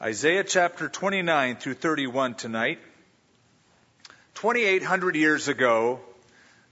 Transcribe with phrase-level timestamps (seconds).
[0.00, 2.78] Isaiah chapter 29 through 31 tonight.
[4.34, 5.98] 2,800 years ago,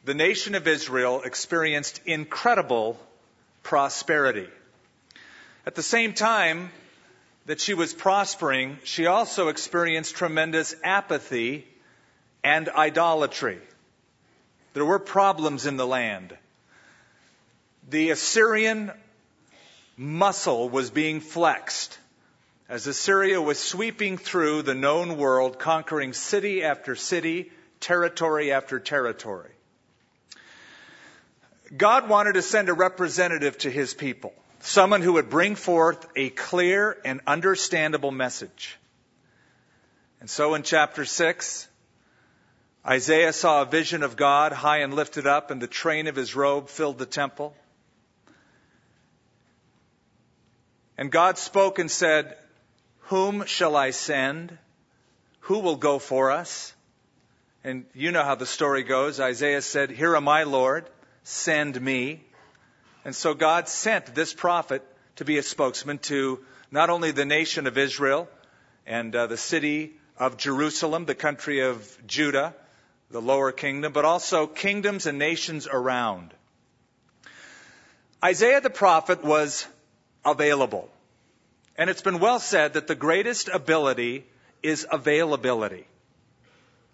[0.05, 2.97] the nation of Israel experienced incredible
[3.65, 4.47] prosperity.
[5.67, 6.71] At the same time
[7.47, 11.67] that she was prospering, she also experienced tremendous apathy
[12.45, 13.59] and idolatry.
[14.75, 16.33] There were problems in the land.
[17.91, 18.93] The Assyrian
[19.97, 21.99] muscle was being flexed
[22.69, 29.51] as Assyria was sweeping through the known world, conquering city after city, territory after territory.
[31.77, 36.31] God wanted to send a representative to his people, someone who would bring forth a
[36.31, 38.77] clear and understandable message.
[40.21, 41.69] And so in chapter 6,
[42.85, 46.35] Isaiah saw a vision of God high and lifted up, and the train of his
[46.35, 47.55] robe filled the temple.
[50.99, 52.37] And God spoke and said,
[53.07, 54.57] whom shall I send?
[55.41, 56.75] Who will go for us?
[57.63, 59.21] And you know how the story goes.
[59.21, 60.89] Isaiah said, Here am I, Lord,
[61.23, 62.25] send me.
[63.05, 64.83] And so God sent this prophet
[65.17, 68.29] to be a spokesman to not only the nation of Israel
[68.87, 72.55] and uh, the city of Jerusalem, the country of Judah,
[73.11, 76.35] the lower kingdom, but also kingdoms and nations around.
[78.25, 79.67] Isaiah the prophet was
[80.25, 80.91] available.
[81.79, 84.27] And it's been well said that the greatest ability
[84.63, 85.87] is availability.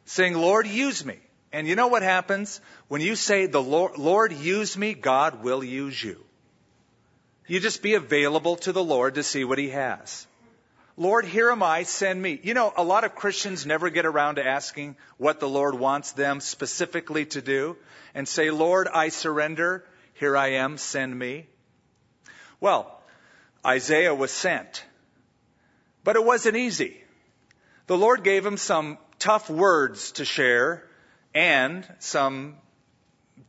[0.04, 1.18] Saying, Lord, use me.
[1.52, 2.60] And you know what happens?
[2.88, 6.24] When you say, the Lord, Lord, use me, God will use you.
[7.46, 10.26] You just be available to the Lord to see what He has.
[10.96, 12.38] Lord, here am I, send me.
[12.42, 16.12] You know, a lot of Christians never get around to asking what the Lord wants
[16.12, 17.76] them specifically to do
[18.14, 19.84] and say, Lord, I surrender.
[20.14, 21.46] Here I am, send me.
[22.60, 23.01] Well,
[23.64, 24.84] Isaiah was sent.
[26.04, 27.02] But it wasn't easy.
[27.86, 30.84] The Lord gave him some tough words to share
[31.34, 32.56] and some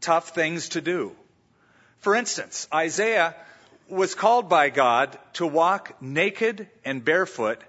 [0.02, 1.16] tough things to do.
[2.00, 3.36] For instance, Isaiah
[3.88, 7.62] was called by God to walk naked and barefoot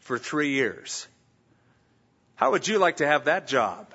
[0.00, 1.06] for three years.
[2.36, 3.86] How would you like to have that job?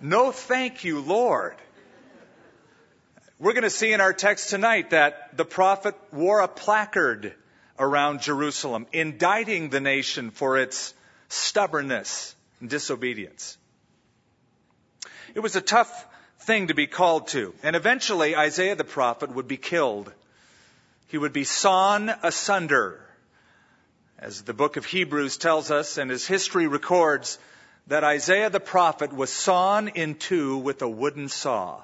[0.00, 1.56] No, thank you, Lord.
[3.40, 7.34] We're going to see in our text tonight that the prophet wore a placard
[7.78, 10.92] around Jerusalem, indicting the nation for its
[11.28, 13.56] stubbornness and disobedience.
[15.36, 16.04] It was a tough
[16.40, 20.12] thing to be called to, and eventually Isaiah the prophet would be killed.
[21.06, 23.00] He would be sawn asunder,
[24.18, 27.38] as the book of Hebrews tells us, and as history records,
[27.86, 31.82] that Isaiah the prophet was sawn in two with a wooden saw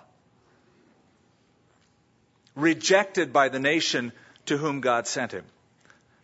[2.54, 4.12] rejected by the nation
[4.46, 5.44] to whom God sent him.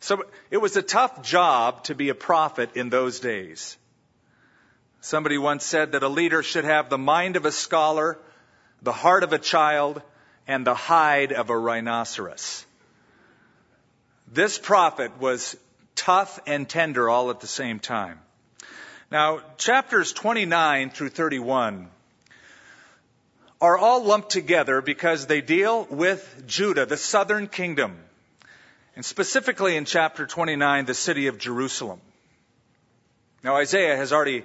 [0.01, 3.77] So it was a tough job to be a prophet in those days.
[5.01, 8.19] Somebody once said that a leader should have the mind of a scholar,
[8.83, 10.03] the heart of a child,
[10.47, 12.65] and the hide of a rhinoceros.
[14.33, 15.57] This prophet was
[15.95, 18.21] tough and tender all at the same time.
[19.11, 21.91] Now, chapters 29 through 31
[23.61, 27.99] are all lumped together because they deal with Judah, the southern kingdom,
[28.97, 32.01] and specifically in chapter 29, the city of Jerusalem.
[33.43, 34.45] Now, Isaiah has already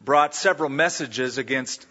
[0.00, 1.86] brought several messages against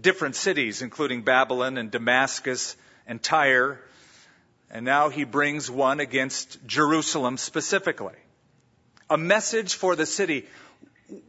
[0.00, 2.76] different cities, including Babylon and Damascus
[3.06, 3.80] and Tyre,
[4.70, 8.14] and now he brings one against Jerusalem specifically.
[9.08, 10.46] A message for the city.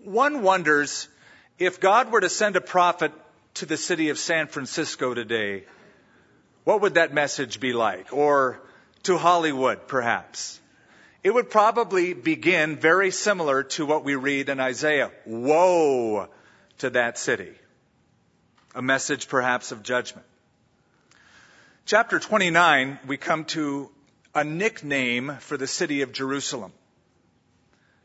[0.03, 1.07] One wonders
[1.57, 3.11] if God were to send a prophet
[3.56, 5.66] to the city of San Francisco today,
[6.63, 8.13] what would that message be like?
[8.13, 8.62] Or
[9.03, 10.59] to Hollywood, perhaps?
[11.23, 15.11] It would probably begin very similar to what we read in Isaiah.
[15.25, 16.28] Woe
[16.79, 17.53] to that city.
[18.73, 20.25] A message perhaps of judgment.
[21.85, 23.91] Chapter 29, we come to
[24.34, 26.72] a nickname for the city of Jerusalem.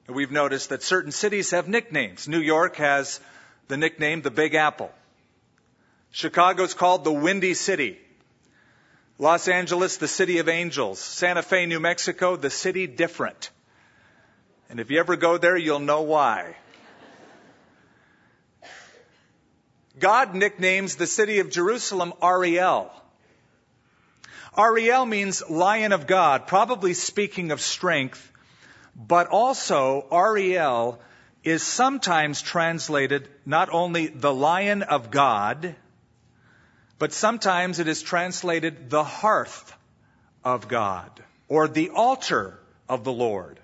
[0.08, 2.28] We've noticed that certain cities have nicknames.
[2.28, 3.20] New York has
[3.68, 4.90] the nickname the Big Apple.
[6.16, 7.98] Chicago's called the Windy City.
[9.18, 10.98] Los Angeles, the City of Angels.
[10.98, 13.50] Santa Fe, New Mexico, the City Different.
[14.70, 16.56] And if you ever go there, you'll know why.
[19.98, 22.90] God nicknames the city of Jerusalem Ariel.
[24.56, 28.32] Ariel means lion of God, probably speaking of strength,
[28.96, 30.98] but also Ariel
[31.44, 35.76] is sometimes translated not only the lion of God,
[36.98, 39.76] but sometimes it is translated the hearth
[40.44, 41.10] of God
[41.48, 42.58] or the altar
[42.88, 43.60] of the Lord.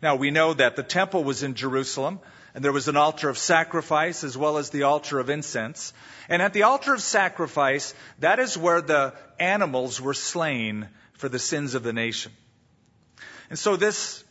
[0.00, 2.18] Now we know that the temple was in Jerusalem,
[2.54, 5.92] and there was an altar of sacrifice as well as the altar of incense.
[6.28, 11.38] And at the altar of sacrifice, that is where the animals were slain for the
[11.38, 12.32] sins of the nation.
[13.48, 14.24] And so this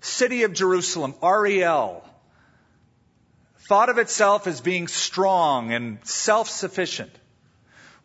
[0.00, 2.04] city of Jerusalem, Ariel,
[3.62, 7.12] thought of itself as being strong and self-sufficient,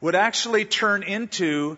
[0.01, 1.77] would actually turn into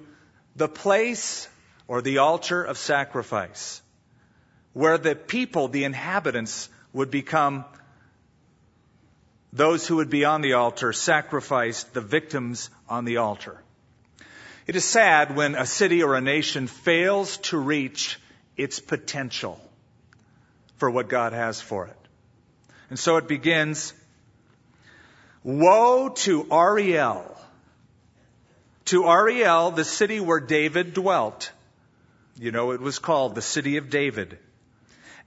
[0.56, 1.48] the place
[1.88, 3.82] or the altar of sacrifice,
[4.74, 7.64] where the people, the inhabitants, would become
[9.54, 13.62] those who would be on the altar, sacrificed, the victims on the altar.
[14.68, 18.20] It is sad when a city or a nation fails to reach
[18.56, 19.60] its potential
[20.78, 21.99] for what God has for it.
[22.90, 23.94] And so it begins,
[25.44, 27.38] Woe to Ariel,
[28.86, 31.52] to Ariel, the city where David dwelt.
[32.40, 34.40] You know, it was called the city of David.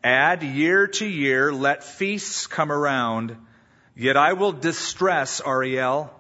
[0.03, 3.37] Add year to year, let feasts come around.
[3.95, 6.13] Yet I will distress Ariel.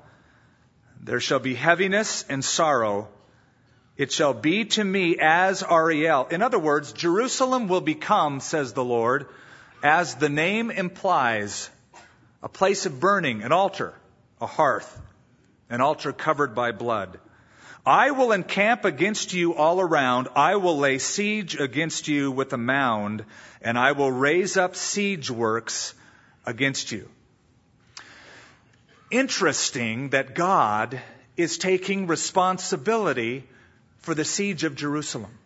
[1.03, 3.09] There shall be heaviness and sorrow.
[3.97, 6.27] It shall be to me as Ariel.
[6.31, 9.27] In other words, Jerusalem will become, says the Lord,
[9.83, 11.69] as the name implies,
[12.43, 13.95] a place of burning, an altar,
[14.41, 15.01] a hearth,
[15.69, 17.19] an altar covered by blood.
[17.85, 20.29] I will encamp against you all around.
[20.37, 23.25] I will lay siege against you with a mound,
[23.61, 25.95] and I will raise up siege works
[26.47, 27.09] against you.
[29.11, 31.01] Interesting that God
[31.37, 33.45] is taking responsibility
[33.99, 35.37] for the siege of Jerusalem.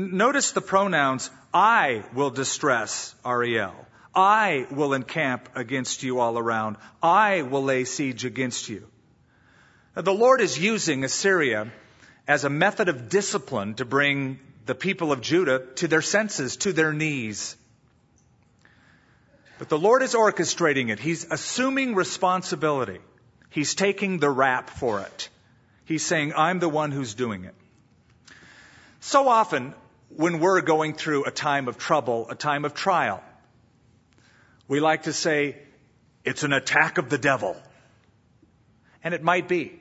[0.00, 3.74] Notice the pronouns, I will distress Ariel.
[4.14, 6.76] I will encamp against you all around.
[7.02, 8.86] I will lay siege against you.
[9.94, 11.70] The Lord is using Assyria
[12.26, 16.72] as a method of discipline to bring the people of Judah to their senses, to
[16.72, 17.56] their knees.
[19.58, 20.98] But the Lord is orchestrating it.
[20.98, 23.00] He's assuming responsibility.
[23.50, 25.28] He's taking the rap for it.
[25.84, 27.54] He's saying, I'm the one who's doing it.
[29.00, 29.74] So often,
[30.10, 33.22] when we're going through a time of trouble, a time of trial,
[34.68, 35.56] we like to say,
[36.24, 37.56] it's an attack of the devil.
[39.02, 39.80] And it might be.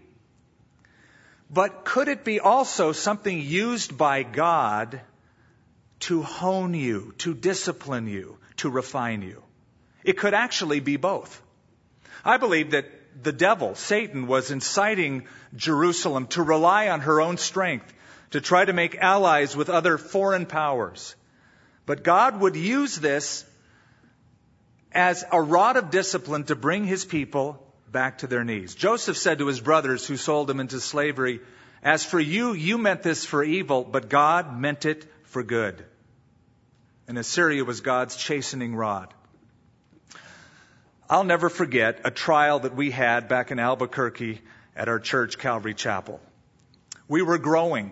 [1.50, 5.02] But could it be also something used by God
[6.02, 9.44] to hone you, to discipline you, to refine you?
[10.04, 11.42] It could actually be both.
[12.24, 12.86] I believe that
[13.22, 17.92] the devil, Satan, was inciting Jerusalem to rely on her own strength,
[18.32, 21.16] to try to make allies with other foreign powers.
[21.86, 23.46] But God would use this
[24.92, 28.76] as a rod of discipline to bring his people back to their knees.
[28.76, 31.42] Joseph said to his brothers who sold him into slavery,
[31.82, 35.84] As for you, you meant this for evil, but God meant it for good.
[37.08, 39.14] And Assyria was God's chastening rod.
[41.10, 44.42] I'll never forget a trial that we had back in Albuquerque
[44.76, 46.20] at our church, Calvary Chapel.
[47.08, 47.92] We were growing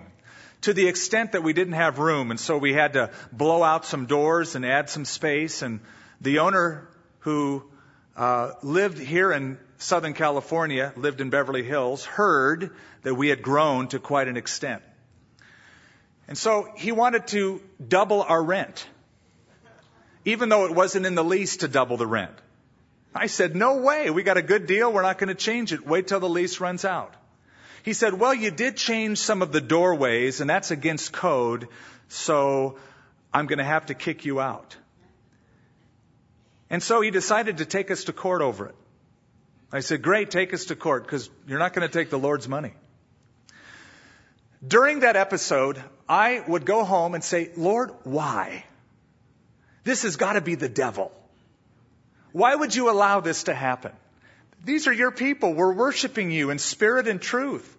[0.62, 3.86] to the extent that we didn't have room, and so we had to blow out
[3.86, 5.62] some doors and add some space.
[5.62, 5.80] And
[6.20, 6.88] the owner
[7.20, 7.64] who
[8.16, 12.72] uh, lived here in Southern California, lived in Beverly Hills, heard
[13.04, 14.82] that we had grown to quite an extent.
[16.28, 18.86] And so he wanted to double our rent,
[20.26, 22.36] even though it wasn't in the lease to double the rent.
[23.16, 24.10] I said, no way.
[24.10, 24.92] We got a good deal.
[24.92, 25.86] We're not going to change it.
[25.86, 27.14] Wait till the lease runs out.
[27.88, 31.70] He said, well, you did change some of the doorways and that's against code.
[32.10, 32.78] So
[33.34, 34.76] I'm going to have to kick you out.
[36.70, 38.76] And so he decided to take us to court over it.
[39.72, 42.46] I said, Great, take us to court because you're not going to take the Lord's
[42.46, 42.74] money.
[44.68, 48.66] During that episode, I would go home and say, Lord, why?
[49.86, 51.14] This has got to be the devil.
[52.34, 53.94] Why would you allow this to happen?
[54.66, 55.54] These are your people.
[55.54, 57.76] We're worshiping you in spirit and truth.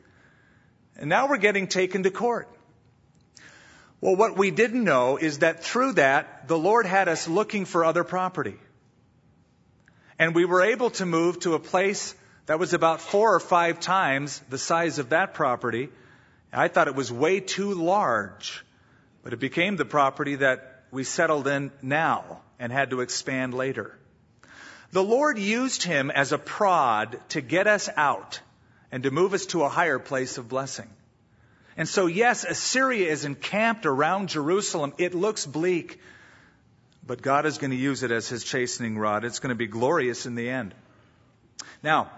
[0.98, 2.48] And now we're getting taken to court.
[4.00, 7.84] Well, what we didn't know is that through that, the Lord had us looking for
[7.84, 8.56] other property.
[10.18, 12.14] And we were able to move to a place
[12.46, 15.90] that was about four or five times the size of that property.
[16.52, 18.64] I thought it was way too large,
[19.22, 23.96] but it became the property that we settled in now and had to expand later.
[24.90, 28.40] The Lord used him as a prod to get us out
[28.90, 30.88] and to move us to a higher place of blessing.
[31.76, 34.94] And so, yes, Assyria is encamped around Jerusalem.
[34.98, 36.00] It looks bleak,
[37.06, 39.24] but God is going to use it as his chastening rod.
[39.24, 40.74] It's going to be glorious in the end.
[41.82, 42.10] Now,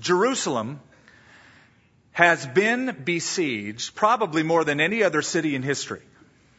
[0.00, 0.80] Jerusalem
[2.12, 6.02] has been besieged probably more than any other city in history.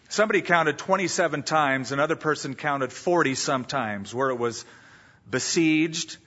[0.08, 4.66] Somebody counted 27 times, another person counted 40 sometimes, where it was
[5.30, 6.18] besieged,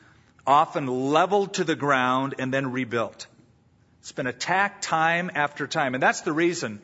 [0.46, 3.26] often leveled to the ground, and then rebuilt.
[4.00, 5.94] It's been attacked time after time.
[5.94, 6.80] And that's the reason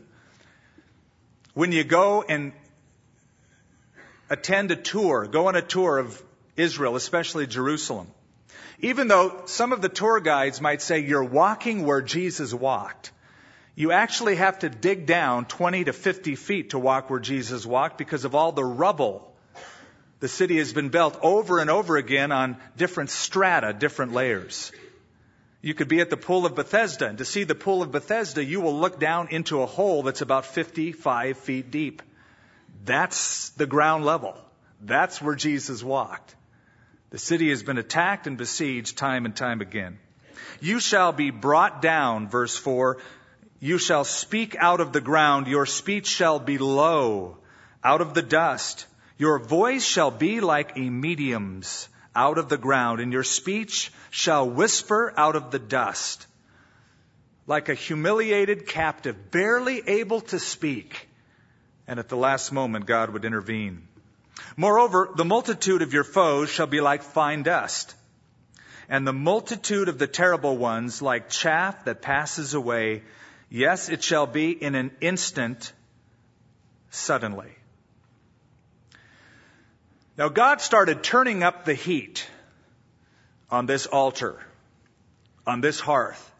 [1.54, 2.52] when you go and
[4.30, 6.22] attend a tour, go on a tour of
[6.56, 8.06] Israel, especially Jerusalem,
[8.80, 13.10] even though some of the tour guides might say you're walking where Jesus walked,
[13.74, 17.98] you actually have to dig down 20 to 50 feet to walk where Jesus walked
[17.98, 19.27] because of all the rubble.
[20.20, 24.72] The city has been built over and over again on different strata, different layers.
[25.62, 28.44] You could be at the pool of Bethesda, and to see the pool of Bethesda,
[28.44, 32.02] you will look down into a hole that's about 55 feet deep.
[32.84, 34.36] That's the ground level.
[34.80, 36.34] That's where Jesus walked.
[37.10, 39.98] The city has been attacked and besieged time and time again.
[40.60, 42.98] You shall be brought down, verse 4.
[43.60, 45.46] You shall speak out of the ground.
[45.46, 47.38] Your speech shall be low,
[47.82, 48.86] out of the dust.
[49.18, 54.48] Your voice shall be like a medium's out of the ground, and your speech shall
[54.48, 56.26] whisper out of the dust.
[57.46, 61.08] Like a humiliated captive, barely able to speak.
[61.86, 63.88] And at the last moment, God would intervene.
[64.56, 67.94] Moreover, the multitude of your foes shall be like fine dust,
[68.88, 73.02] and the multitude of the terrible ones like chaff that passes away.
[73.50, 75.72] Yes, it shall be in an instant,
[76.90, 77.57] suddenly.
[80.18, 82.28] Now, God started turning up the heat
[83.52, 84.36] on this altar,
[85.46, 86.32] on this hearth,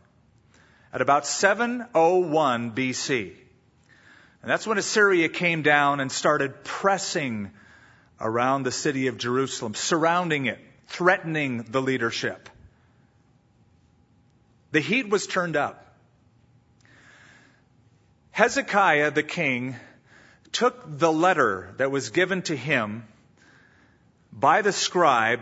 [0.92, 3.32] at about 701 BC.
[4.42, 7.52] And that's when Assyria came down and started pressing
[8.20, 10.58] around the city of Jerusalem, surrounding it,
[10.88, 12.50] threatening the leadership.
[14.73, 15.87] The heat was turned up.
[18.32, 19.76] Hezekiah the king
[20.50, 23.04] took the letter that was given to him
[24.38, 25.40] by the scribe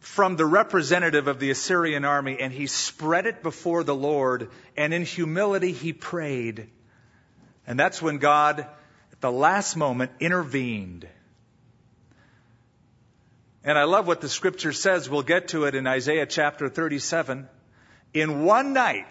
[0.00, 4.92] from the representative of the Assyrian army and he spread it before the Lord and
[4.92, 6.68] in humility he prayed.
[7.66, 11.06] And that's when God, at the last moment, intervened
[13.64, 15.08] and I love what the scripture says.
[15.08, 17.48] We'll get to it in Isaiah chapter 37.
[18.12, 19.06] In one night,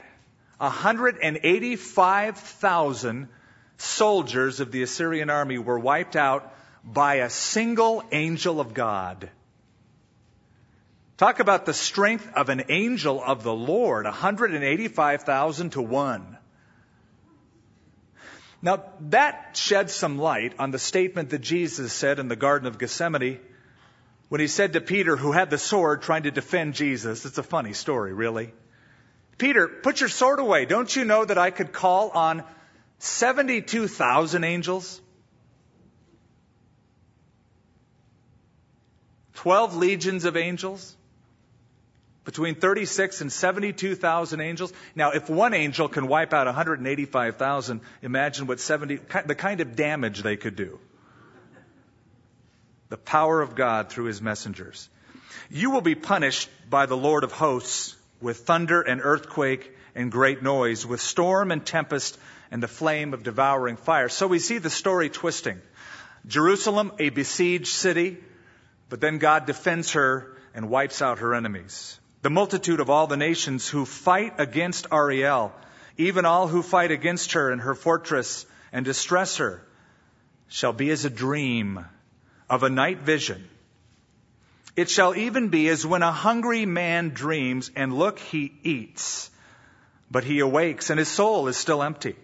[0.57, 3.29] 185,000
[3.77, 9.29] soldiers of the Assyrian army were wiped out by a single angel of God.
[11.17, 16.37] Talk about the strength of an angel of the Lord, 185,000 to one.
[18.63, 22.77] Now, that sheds some light on the statement that Jesus said in the Garden of
[22.77, 23.39] Gethsemane
[24.29, 27.25] when he said to Peter, who had the sword trying to defend Jesus.
[27.25, 28.53] It's a funny story, really.
[29.37, 30.65] Peter, put your sword away.
[30.65, 32.43] Don't you know that I could call on
[32.99, 35.00] 72,000 angels?
[39.41, 40.95] 12 legions of angels?
[42.25, 44.71] Between 36 and 72,000 angels.
[44.93, 50.21] Now, if one angel can wipe out 185,000, imagine what 70, the kind of damage
[50.21, 50.79] they could do
[52.89, 54.89] the power of God through his messengers.
[55.49, 60.43] You will be punished by the Lord of hosts with thunder and earthquake and great
[60.43, 62.19] noise, with storm and tempest
[62.51, 64.09] and the flame of devouring fire.
[64.09, 65.61] So we see the story twisting.
[66.27, 68.17] Jerusalem, a besieged city,
[68.91, 71.97] but then God defends her and wipes out her enemies.
[72.23, 75.53] The multitude of all the nations who fight against Ariel,
[75.95, 79.65] even all who fight against her in her fortress and distress her,
[80.49, 81.85] shall be as a dream
[82.49, 83.47] of a night vision.
[84.75, 89.31] It shall even be as when a hungry man dreams, and look, he eats,
[90.11, 92.17] but he awakes, and his soul is still empty.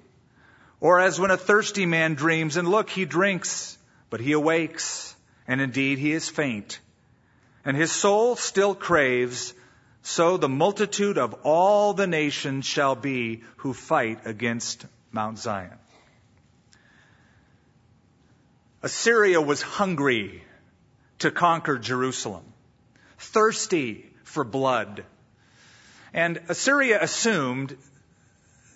[0.82, 3.78] Or as when a thirsty man dreams, and look, he drinks,
[4.10, 5.16] but he awakes,
[5.48, 6.80] and indeed he is faint.
[7.64, 9.54] And his soul still craves,
[10.02, 15.78] so the multitude of all the nations shall be who fight against Mount Zion.
[18.84, 20.44] Assyria was hungry
[21.20, 22.46] to conquer Jerusalem,
[23.18, 25.04] thirsty for blood.
[26.14, 27.76] And Assyria assumed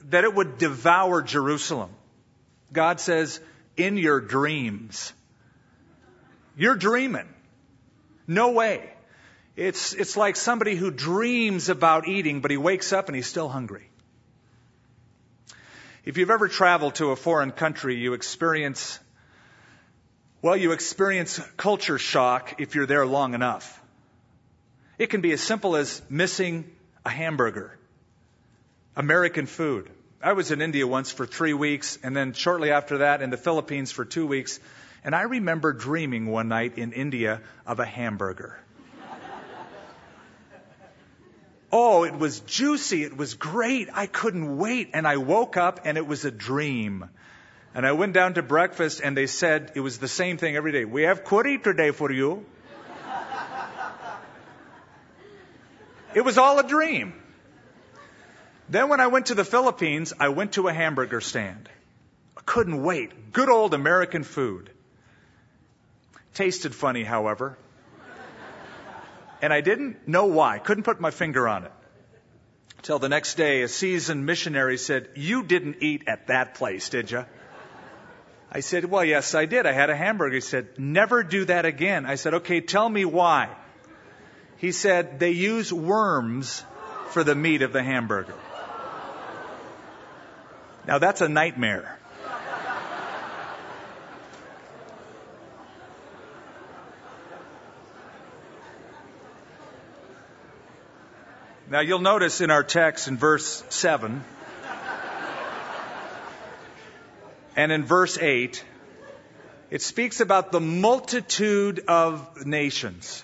[0.05, 1.91] that it would devour Jerusalem.
[2.73, 3.39] God says,
[3.77, 5.13] in your dreams.
[6.57, 7.27] You're dreaming.
[8.27, 8.91] No way.
[9.55, 13.49] It's, it's like somebody who dreams about eating, but he wakes up and he's still
[13.49, 13.87] hungry.
[16.03, 18.99] If you've ever traveled to a foreign country, you experience
[20.41, 23.79] well, you experience culture shock if you're there long enough.
[24.97, 26.65] It can be as simple as missing
[27.05, 27.77] a hamburger,
[28.95, 29.87] American food.
[30.19, 33.37] I was in India once for three weeks, and then shortly after that in the
[33.37, 34.59] Philippines for two weeks.
[35.03, 38.59] And I remember dreaming one night in India of a hamburger.
[41.71, 43.03] Oh, it was juicy.
[43.03, 43.87] It was great.
[43.93, 44.89] I couldn't wait.
[44.93, 47.09] And I woke up and it was a dream.
[47.73, 50.73] And I went down to breakfast and they said it was the same thing every
[50.73, 50.83] day.
[50.83, 52.45] We have curry today for you.
[56.13, 57.13] it was all a dream.
[58.67, 61.69] Then when I went to the Philippines, I went to a hamburger stand.
[62.37, 63.31] I couldn't wait.
[63.31, 64.69] Good old American food.
[66.33, 67.57] Tasted funny, however.
[69.41, 70.59] And I didn't know why.
[70.59, 71.71] Couldn't put my finger on it.
[72.83, 77.11] Till the next day, a seasoned missionary said, You didn't eat at that place, did
[77.11, 77.25] you?
[78.51, 79.65] I said, Well, yes, I did.
[79.65, 80.35] I had a hamburger.
[80.35, 82.05] He said, Never do that again.
[82.05, 83.49] I said, Okay, tell me why.
[84.57, 86.63] He said, They use worms
[87.09, 88.35] for the meat of the hamburger.
[90.87, 91.99] Now that's a nightmare.
[101.71, 104.25] Now you'll notice in our text in verse 7
[107.55, 108.61] and in verse 8,
[109.69, 113.23] it speaks about the multitude of nations.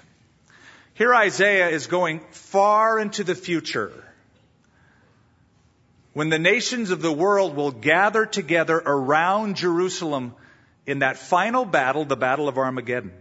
[0.93, 3.91] Here Isaiah is going far into the future
[6.13, 10.33] when the nations of the world will gather together around Jerusalem
[10.85, 13.11] in that final battle, the Battle of Armageddon.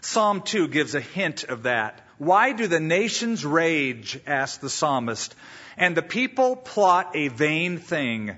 [0.00, 2.00] Psalm 2 gives a hint of that.
[2.18, 4.18] Why do the nations rage?
[4.26, 5.34] asked the psalmist.
[5.76, 8.36] And the people plot a vain thing.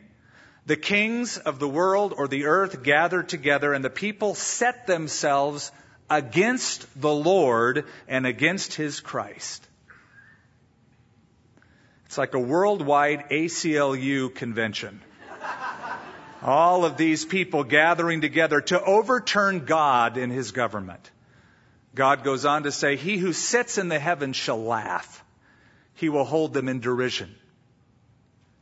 [0.67, 5.73] The kings of the world or the earth gather together, and the people set themselves
[6.09, 9.67] against the Lord and against his Christ.
[12.07, 15.01] It's like a worldwide ACLU convention.
[16.43, 21.11] All of these people gathering together to overturn God and his government.
[21.95, 25.25] God goes on to say, He who sits in the heavens shall laugh.
[25.95, 27.35] He will hold them in derision.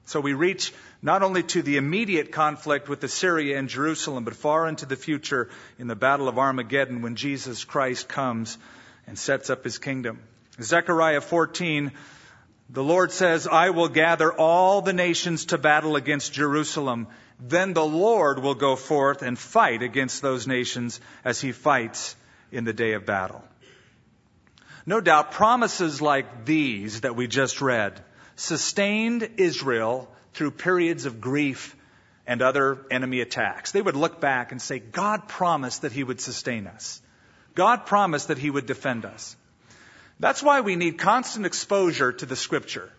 [0.04, 4.66] So we reach not only to the immediate conflict with Assyria and Jerusalem, but far
[4.66, 8.58] into the future in the Battle of Armageddon when Jesus Christ comes
[9.06, 10.20] and sets up his kingdom.
[10.60, 11.92] Zechariah 14,
[12.68, 17.06] the Lord says, I will gather all the nations to battle against Jerusalem.
[17.38, 22.16] Then the Lord will go forth and fight against those nations as he fights
[22.52, 23.42] in the day of battle.
[24.86, 28.02] No doubt promises like these that we just read
[28.36, 31.76] sustained Israel through periods of grief
[32.26, 33.72] and other enemy attacks.
[33.72, 37.02] They would look back and say, God promised that He would sustain us.
[37.54, 39.36] God promised that He would defend us.
[40.18, 42.90] That's why we need constant exposure to the Scripture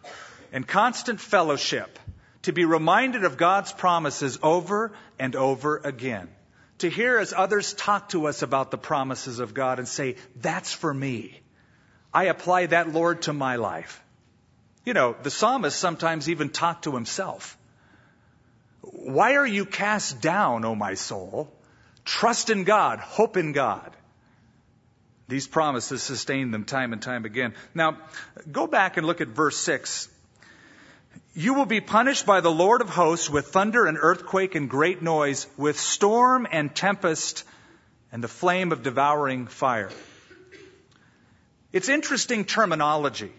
[0.51, 1.97] and constant fellowship
[2.43, 6.27] to be reminded of God's promises over and over again
[6.81, 10.73] to hear as others talk to us about the promises of God and say, that's
[10.73, 11.39] for me.
[12.13, 14.03] I apply that, Lord, to my life.
[14.85, 17.57] You know, the psalmist sometimes even talked to himself.
[18.81, 21.51] Why are you cast down, O my soul?
[22.03, 23.95] Trust in God, hope in God.
[25.27, 27.53] These promises sustain them time and time again.
[27.73, 27.99] Now,
[28.51, 30.09] go back and look at verse 6
[31.33, 35.01] you will be punished by the Lord of hosts with thunder and earthquake and great
[35.01, 37.45] noise, with storm and tempest
[38.11, 39.89] and the flame of devouring fire.
[41.71, 43.31] It's interesting terminology.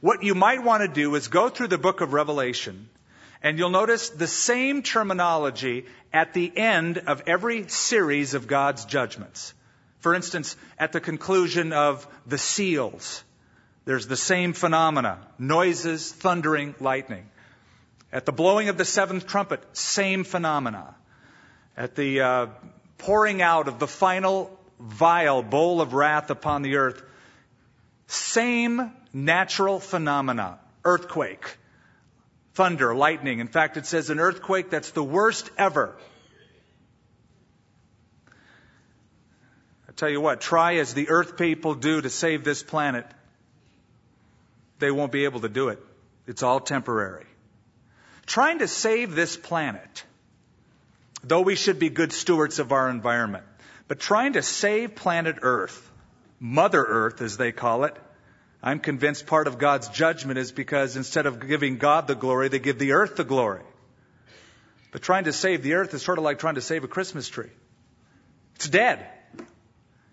[0.00, 2.88] What you might want to do is go through the book of Revelation
[3.42, 9.52] and you'll notice the same terminology at the end of every series of God's judgments.
[9.98, 13.24] For instance, at the conclusion of the seals,
[13.84, 17.28] there's the same phenomena noises, thundering, lightning.
[18.12, 20.94] At the blowing of the seventh trumpet, same phenomena.
[21.76, 22.46] At the uh,
[22.98, 27.02] pouring out of the final vial, bowl of wrath upon the earth,
[28.06, 30.58] same natural phenomena.
[30.84, 31.58] Earthquake,
[32.54, 33.40] thunder, lightning.
[33.40, 35.96] In fact, it says an earthquake that's the worst ever.
[39.88, 43.06] I tell you what, try as the earth people do to save this planet
[44.84, 45.82] they won't be able to do it.
[46.26, 47.24] It's all temporary.
[48.26, 50.04] Trying to save this planet,
[51.22, 53.44] though we should be good stewards of our environment,
[53.88, 55.90] but trying to save planet Earth,
[56.38, 57.96] Mother Earth as they call it,
[58.62, 62.58] I'm convinced part of God's judgment is because instead of giving God the glory, they
[62.58, 63.62] give the earth the glory.
[64.90, 67.28] But trying to save the earth is sort of like trying to save a Christmas
[67.28, 67.50] tree.
[68.56, 69.06] It's dead.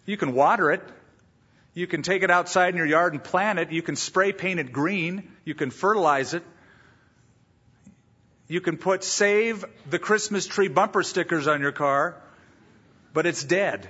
[0.05, 0.81] You can water it,
[1.73, 3.71] you can take it outside in your yard and plant it.
[3.71, 5.31] You can spray paint it green.
[5.45, 6.43] You can fertilize it.
[8.47, 12.21] You can put save the Christmas tree bumper stickers on your car,
[13.13, 13.89] but it's dead.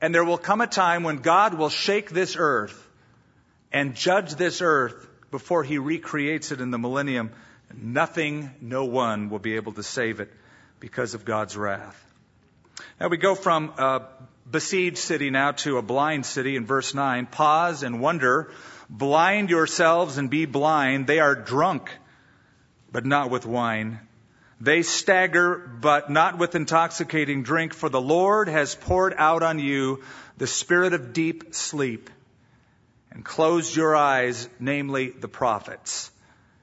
[0.00, 2.88] And there will come a time when God will shake this earth
[3.72, 7.32] and judge this earth before he recreates it in the millennium.
[7.74, 10.32] Nothing, no one will be able to save it
[10.78, 12.00] because of God's wrath.
[13.00, 14.02] Now we go from a
[14.50, 17.26] besieged city now to a blind city in verse 9.
[17.26, 18.52] Pause and wonder.
[18.88, 21.06] Blind yourselves and be blind.
[21.06, 21.90] They are drunk,
[22.90, 24.00] but not with wine.
[24.60, 30.02] They stagger, but not with intoxicating drink, for the Lord has poured out on you
[30.36, 32.10] the spirit of deep sleep
[33.10, 36.10] and closed your eyes, namely the prophets,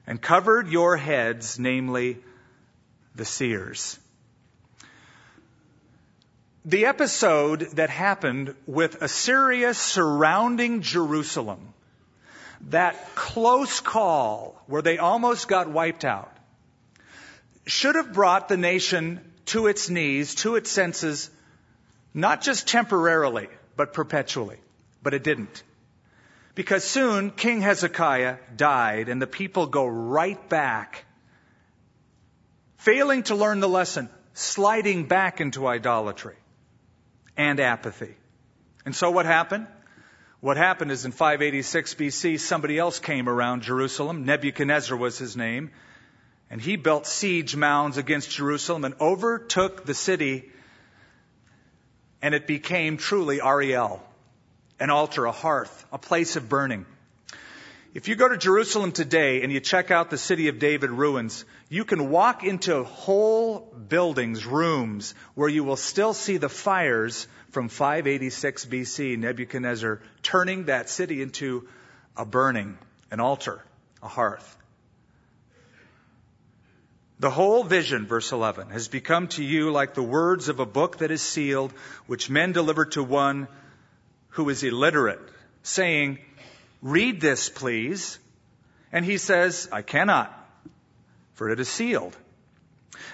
[0.06, 2.18] and covered your heads, namely
[3.14, 3.98] the seers.
[6.68, 11.72] The episode that happened with Assyria surrounding Jerusalem,
[12.68, 16.30] that close call where they almost got wiped out,
[17.64, 21.30] should have brought the nation to its knees, to its senses,
[22.12, 24.58] not just temporarily, but perpetually.
[25.02, 25.62] But it didn't.
[26.54, 31.06] Because soon King Hezekiah died and the people go right back,
[32.76, 36.36] failing to learn the lesson, sliding back into idolatry
[37.38, 38.14] and apathy.
[38.84, 39.68] And so what happened?
[40.40, 44.24] What happened is in 586 BC, somebody else came around Jerusalem.
[44.24, 45.70] Nebuchadnezzar was his name.
[46.50, 50.50] And he built siege mounds against Jerusalem and overtook the city.
[52.20, 54.02] And it became truly Ariel
[54.80, 56.86] an altar, a hearth, a place of burning.
[57.94, 61.46] If you go to Jerusalem today and you check out the city of David ruins,
[61.70, 67.68] you can walk into whole buildings, rooms, where you will still see the fires from
[67.68, 71.66] 586 BC, Nebuchadnezzar turning that city into
[72.14, 72.76] a burning,
[73.10, 73.64] an altar,
[74.02, 74.56] a hearth.
[77.20, 80.98] The whole vision, verse 11, has become to you like the words of a book
[80.98, 81.72] that is sealed,
[82.06, 83.48] which men deliver to one
[84.30, 85.20] who is illiterate,
[85.62, 86.18] saying,
[86.82, 88.18] Read this, please.
[88.92, 90.32] And he says, I cannot,
[91.34, 92.16] for it is sealed.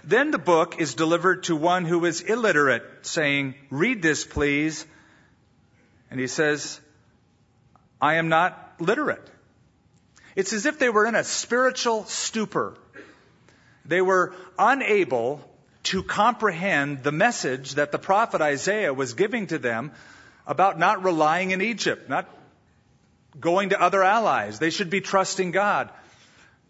[0.05, 4.87] Then the book is delivered to one who is illiterate, saying, Read this, please.
[6.11, 6.81] And he says,
[8.01, 9.31] I am not literate.
[10.37, 12.75] It's as if they were in a spiritual stupor.
[13.85, 15.41] They were unable
[15.85, 19.93] to comprehend the message that the prophet Isaiah was giving to them
[20.47, 22.29] about not relying in Egypt, not
[23.39, 24.59] going to other allies.
[24.59, 25.91] They should be trusting God.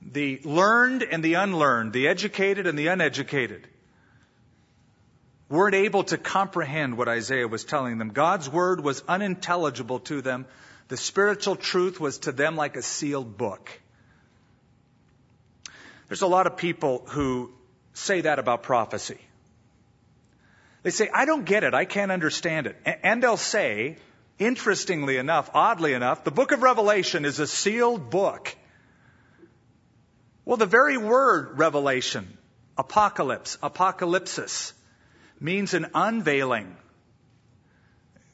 [0.02, 3.66] The learned and the unlearned, the educated and the uneducated,
[5.48, 8.10] weren't able to comprehend what Isaiah was telling them.
[8.10, 10.46] God's word was unintelligible to them.
[10.88, 13.70] The spiritual truth was to them like a sealed book.
[16.08, 17.50] There's a lot of people who
[17.94, 19.18] say that about prophecy.
[20.82, 21.72] They say, I don't get it.
[21.72, 22.76] I can't understand it.
[23.02, 23.96] And they'll say,
[24.38, 28.54] interestingly enough, oddly enough, the book of Revelation is a sealed book.
[30.44, 32.36] Well, the very word revelation,
[32.76, 34.72] apocalypse, apocalypsis,
[35.40, 36.76] means an unveiling.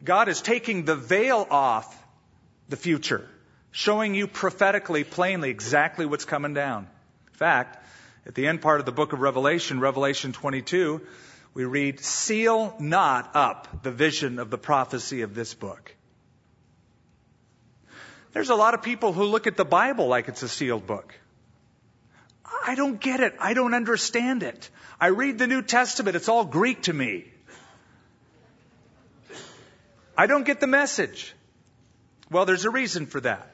[0.02, 1.96] God is taking the veil off
[2.68, 3.28] the future,
[3.70, 6.88] showing you prophetically, plainly, exactly what's coming down.
[7.28, 7.84] In fact,
[8.26, 11.00] at the end part of the book of Revelation, Revelation 22,
[11.54, 15.94] we read, Seal not up the vision of the prophecy of this book.
[18.32, 21.14] There's a lot of people who look at the Bible like it's a sealed book.
[22.66, 23.34] I don't get it.
[23.40, 24.70] I don't understand it.
[25.00, 26.14] I read the New Testament.
[26.14, 27.24] It's all Greek to me.
[30.16, 31.34] I don't get the message.
[32.30, 33.48] Well, there's a reason for that.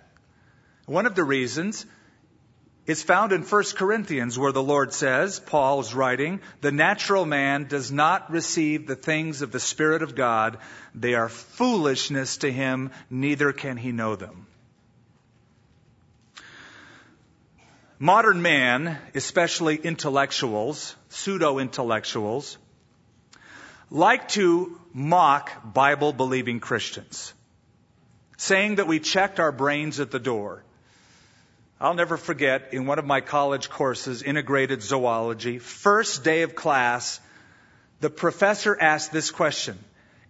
[0.85, 1.87] One of the reasons
[2.87, 7.90] is found in 1 Corinthians where the Lord says, Paul's writing, the natural man does
[7.90, 10.59] not receive the things of the Spirit of God.
[10.94, 14.46] They are foolishness to him, neither can he know them.
[17.99, 22.59] Modern man, especially intellectuals, pseudo intellectuals,
[23.90, 27.33] like to mock Bible believing Christians,
[28.37, 30.62] saying that we checked our brains at the door.
[31.81, 37.21] I'll never forget in one of my college courses, integrated zoology, first day of class,
[38.01, 39.79] the professor asked this question.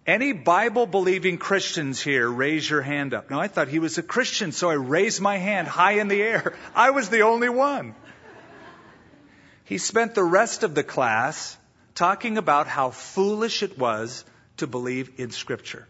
[0.05, 3.29] Any Bible believing Christians here, raise your hand up.
[3.29, 6.21] Now I thought he was a Christian, so I raised my hand high in the
[6.21, 6.53] air.
[6.75, 7.95] I was the only one.
[9.65, 11.57] He spent the rest of the class
[11.93, 14.23] talking about how foolish it was
[14.57, 15.87] to believe in Scripture.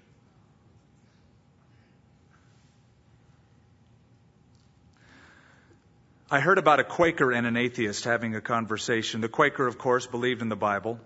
[6.30, 9.22] I heard about a Quaker and an atheist having a conversation.
[9.22, 11.00] The Quaker, of course, believed in the Bible.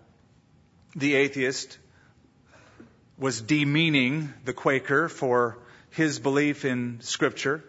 [0.95, 1.77] The atheist
[3.19, 5.60] was demeaning the Quaker for
[5.91, 7.63] his belief in Scripture.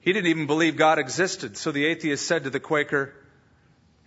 [0.00, 1.56] He didn't even believe God existed.
[1.56, 3.14] So the atheist said to the Quaker,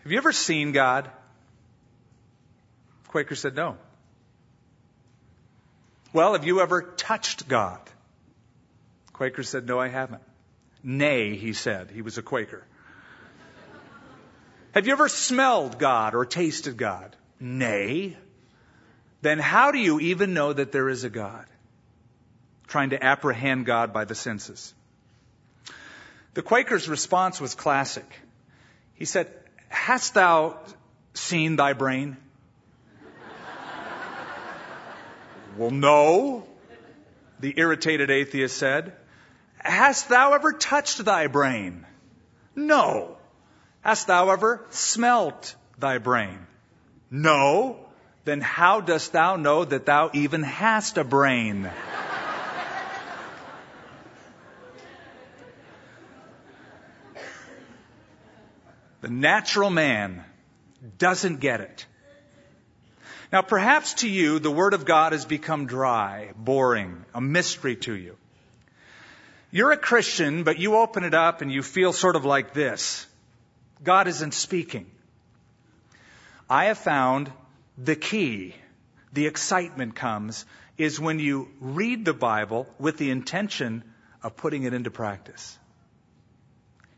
[0.03, 1.09] Have you ever seen God?
[3.03, 3.77] The Quaker said, No.
[6.13, 7.79] Well, have you ever touched God?
[9.07, 10.21] The Quaker said, No, I haven't.
[10.83, 11.91] Nay, he said.
[11.91, 12.63] He was a Quaker.
[14.73, 17.15] Have you ever smelled God or tasted God?
[17.39, 18.17] Nay.
[19.21, 21.45] Then how do you even know that there is a God?
[22.67, 24.73] Trying to apprehend God by the senses.
[26.33, 28.09] The Quaker's response was classic.
[28.95, 29.27] He said,
[29.67, 30.57] Hast thou
[31.13, 32.15] seen thy brain?
[35.57, 36.45] well, no,
[37.41, 38.93] the irritated atheist said.
[39.63, 41.85] Hast thou ever touched thy brain?
[42.55, 43.17] No.
[43.81, 46.47] Hast thou ever smelt thy brain?
[47.09, 47.77] No.
[48.25, 51.69] Then how dost thou know that thou even hast a brain?
[59.01, 60.23] the natural man
[60.97, 61.85] doesn't get it.
[63.31, 67.93] Now, perhaps to you, the Word of God has become dry, boring, a mystery to
[67.93, 68.17] you.
[69.51, 73.05] You're a Christian, but you open it up and you feel sort of like this
[73.83, 74.89] God isn't speaking.
[76.49, 77.31] I have found
[77.77, 78.55] the key,
[79.13, 80.45] the excitement comes,
[80.77, 83.83] is when you read the Bible with the intention
[84.23, 85.57] of putting it into practice.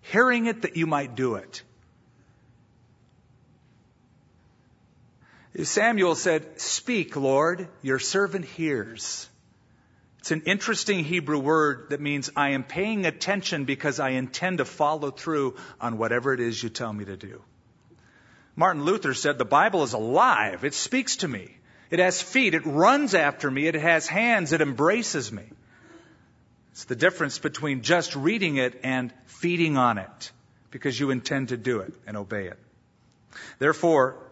[0.02, 1.64] Hearing it that you might do it.
[5.64, 9.30] Samuel said, Speak, Lord, your servant hears.
[10.24, 14.64] It's an interesting Hebrew word that means I am paying attention because I intend to
[14.64, 17.42] follow through on whatever it is you tell me to do.
[18.56, 20.64] Martin Luther said the Bible is alive.
[20.64, 21.58] It speaks to me.
[21.92, 22.54] It has feet.
[22.54, 23.68] It runs after me.
[23.68, 24.54] It has hands.
[24.54, 25.44] It embraces me.
[26.72, 30.32] It's the difference between just reading it and feeding on it
[30.72, 32.60] because you intend to do it and obey it.
[33.60, 34.24] Therefore,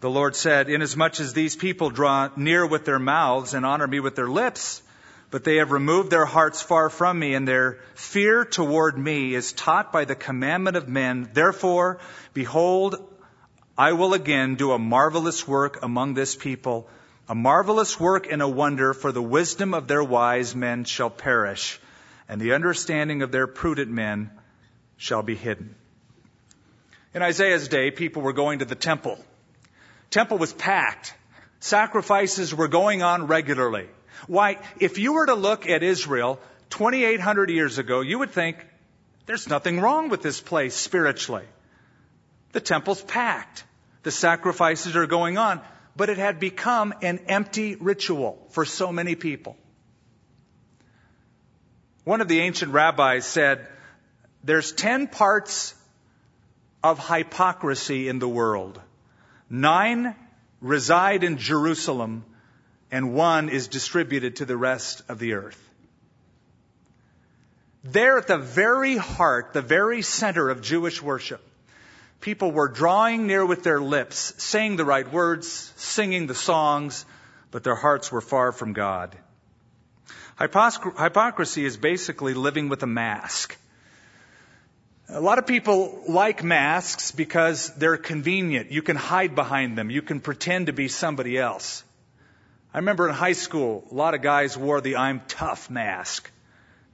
[0.00, 4.00] the Lord said, Inasmuch as these people draw near with their mouths and honor me
[4.00, 4.82] with their lips,
[5.30, 9.52] but they have removed their hearts far from me, and their fear toward me is
[9.52, 11.28] taught by the commandment of men.
[11.32, 11.98] Therefore,
[12.32, 12.96] behold,
[13.76, 16.88] I will again do a marvelous work among this people,
[17.28, 21.78] a marvelous work and a wonder, for the wisdom of their wise men shall perish,
[22.28, 24.30] and the understanding of their prudent men
[24.96, 25.74] shall be hidden.
[27.14, 29.18] In Isaiah's day, people were going to the temple.
[30.10, 31.14] Temple was packed.
[31.60, 33.88] Sacrifices were going on regularly.
[34.26, 38.56] Why, if you were to look at Israel 2,800 years ago, you would think
[39.26, 41.44] there's nothing wrong with this place spiritually.
[42.52, 43.64] The temple's packed.
[44.02, 45.60] The sacrifices are going on.
[45.96, 49.56] But it had become an empty ritual for so many people.
[52.04, 53.66] One of the ancient rabbis said,
[54.42, 55.74] there's 10 parts
[56.82, 58.80] of hypocrisy in the world.
[59.50, 60.14] Nine
[60.60, 62.24] reside in Jerusalem
[62.90, 65.62] and one is distributed to the rest of the earth.
[67.84, 71.40] There at the very heart, the very center of Jewish worship,
[72.20, 77.06] people were drawing near with their lips, saying the right words, singing the songs,
[77.50, 79.16] but their hearts were far from God.
[80.38, 83.56] Hypocrisy is basically living with a mask.
[85.08, 88.70] A lot of people like masks because they're convenient.
[88.70, 89.90] You can hide behind them.
[89.90, 91.82] You can pretend to be somebody else.
[92.78, 96.30] I remember in high school, a lot of guys wore the I'm tough mask.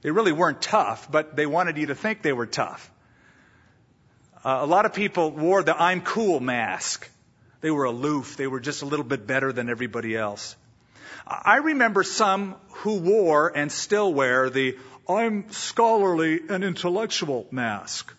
[0.01, 2.89] They really weren't tough, but they wanted you to think they were tough.
[4.43, 7.07] Uh, a lot of people wore the I'm cool mask.
[7.61, 8.35] They were aloof.
[8.35, 10.55] They were just a little bit better than everybody else.
[11.27, 18.11] I remember some who wore and still wear the I'm scholarly and intellectual mask.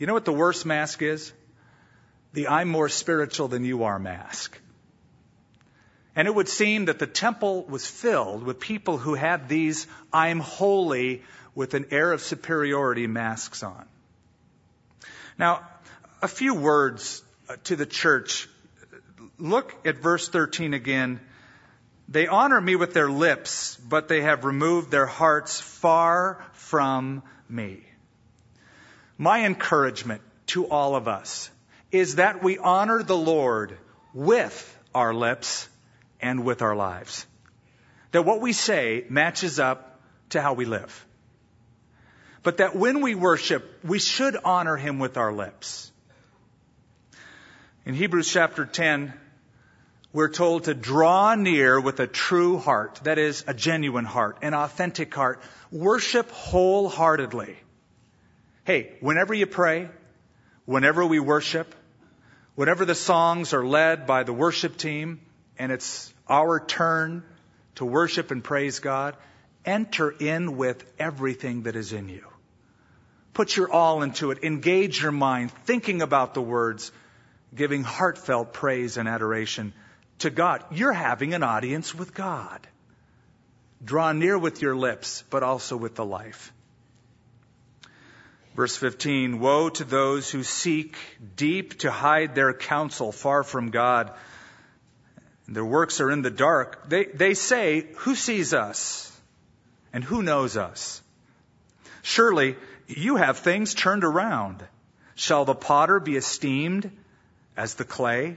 [0.00, 1.32] You know what the worst mask is?
[2.32, 4.60] The I'm more spiritual than you are mask.
[6.16, 10.40] And it would seem that the temple was filled with people who had these I'm
[10.40, 11.22] holy
[11.54, 13.84] with an air of superiority masks on.
[15.38, 15.66] Now,
[16.22, 18.48] a few words uh, to the church.
[19.38, 21.20] Look at verse 13 again.
[22.08, 27.82] They honor me with their lips, but they have removed their hearts far from me.
[29.18, 31.50] My encouragement to all of us
[31.90, 33.76] is that we honor the Lord
[34.12, 35.68] with our lips
[36.24, 37.26] and with our lives.
[38.12, 41.06] That what we say matches up to how we live.
[42.44, 45.90] but that when we worship, we should honor him with our lips.
[47.86, 49.14] In Hebrews chapter 10,
[50.12, 54.54] we're told to draw near with a true heart, that is, a genuine heart, an
[54.54, 55.42] authentic heart.
[55.72, 57.58] Worship wholeheartedly.
[58.64, 59.88] Hey, whenever you pray,
[60.66, 61.74] whenever we worship,
[62.54, 65.20] whenever the songs are led by the worship team
[65.58, 67.22] and it's our turn
[67.76, 69.16] to worship and praise God,
[69.64, 72.24] enter in with everything that is in you.
[73.32, 74.44] Put your all into it.
[74.44, 76.92] Engage your mind, thinking about the words,
[77.54, 79.72] giving heartfelt praise and adoration
[80.20, 80.64] to God.
[80.70, 82.66] You're having an audience with God.
[83.84, 86.52] Draw near with your lips, but also with the life.
[88.54, 90.96] Verse 15, woe to those who seek
[91.34, 94.12] deep to hide their counsel far from God.
[95.46, 96.88] Their works are in the dark.
[96.88, 99.10] They, they say, who sees us?
[99.92, 101.02] And who knows us?
[102.02, 104.64] Surely you have things turned around.
[105.14, 106.90] Shall the potter be esteemed
[107.56, 108.36] as the clay?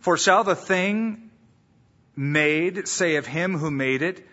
[0.00, 1.30] For shall the thing
[2.14, 4.26] made say of him who made it,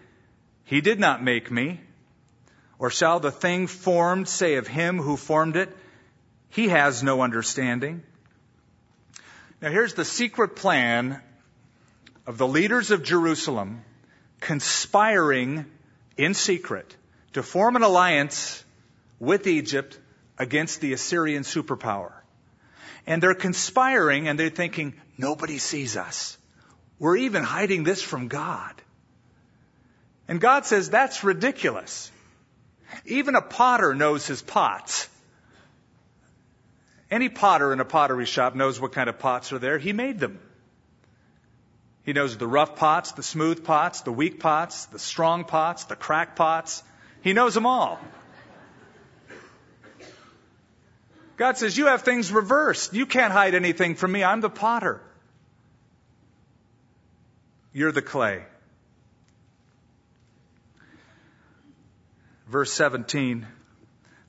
[0.65, 1.79] he did not make me?
[2.77, 5.75] Or shall the thing formed say of him who formed it,
[6.49, 8.03] he has no understanding?
[9.61, 11.21] Now here's the secret plan
[12.25, 13.83] of the leaders of Jerusalem
[14.39, 15.65] conspiring
[16.17, 16.95] in secret
[17.33, 18.63] to form an alliance
[19.19, 19.99] with Egypt
[20.38, 22.11] against the Assyrian superpower.
[23.07, 26.38] And they're conspiring and they're thinking, nobody sees us.
[26.97, 28.73] We're even hiding this from God.
[30.27, 32.11] And God says, that's ridiculous.
[33.05, 35.07] Even a potter knows his pots.
[37.11, 39.77] Any potter in a pottery shop knows what kind of pots are there.
[39.77, 40.39] He made them.
[42.05, 45.95] He knows the rough pots, the smooth pots, the weak pots, the strong pots, the
[45.95, 46.83] crack pots.
[47.21, 47.99] He knows them all.
[51.35, 52.93] God says, You have things reversed.
[52.93, 54.23] You can't hide anything from me.
[54.23, 55.01] I'm the potter.
[57.73, 58.43] You're the clay.
[62.47, 63.47] Verse 17.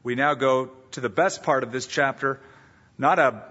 [0.03, 2.41] We now go to the best part of this chapter.
[2.97, 3.43] Not a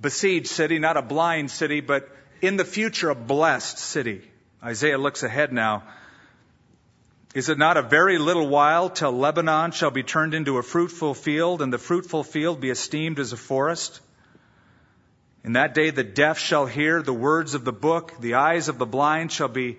[0.00, 2.08] besieged city, not a blind city, but
[2.42, 4.20] in the future, a blessed city.
[4.62, 5.84] Isaiah looks ahead now
[7.34, 11.14] is it not a very little while till Lebanon shall be turned into a fruitful
[11.14, 14.00] field, and the fruitful field be esteemed as a forest?
[15.42, 18.76] In that day the deaf shall hear the words of the book, the eyes of
[18.76, 19.78] the blind shall be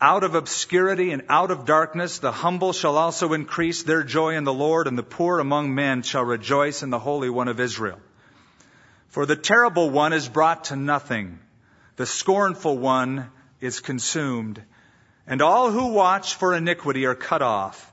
[0.00, 2.18] out of obscurity and out of darkness.
[2.18, 6.02] The humble shall also increase their joy in the Lord, and the poor among men
[6.02, 8.00] shall rejoice in the Holy One of Israel.
[9.10, 11.38] For the terrible one is brought to nothing,
[11.96, 14.62] the scornful one is consumed
[15.26, 17.92] and all who watch for iniquity are cut off,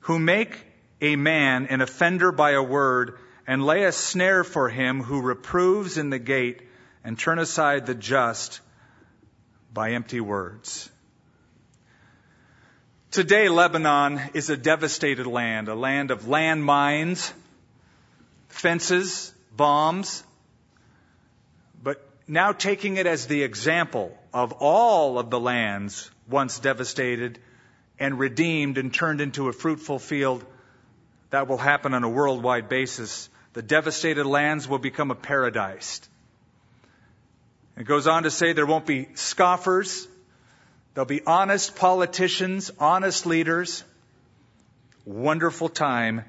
[0.00, 0.64] who make
[1.00, 5.96] a man an offender by a word, and lay a snare for him who reproves
[5.96, 6.62] in the gate,
[7.04, 8.60] and turn aside the just
[9.72, 10.90] by empty words.
[13.10, 17.32] Today, Lebanon is a devastated land, a land of landmines,
[18.48, 20.22] fences, bombs,
[22.28, 27.38] now taking it as the example of all of the lands once devastated
[27.98, 30.44] and redeemed and turned into a fruitful field.
[31.30, 33.28] That will happen on a worldwide basis.
[33.54, 36.02] The devastated lands will become a paradise.
[37.76, 40.06] It goes on to say there won't be scoffers.
[40.94, 43.84] There'll be honest politicians, honest leaders.
[45.06, 46.24] Wonderful time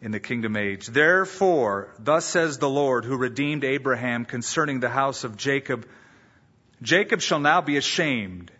[0.00, 0.86] in the kingdom age.
[0.86, 5.86] Therefore, thus says the Lord who redeemed Abraham concerning the house of Jacob
[6.82, 8.50] Jacob shall now be ashamed.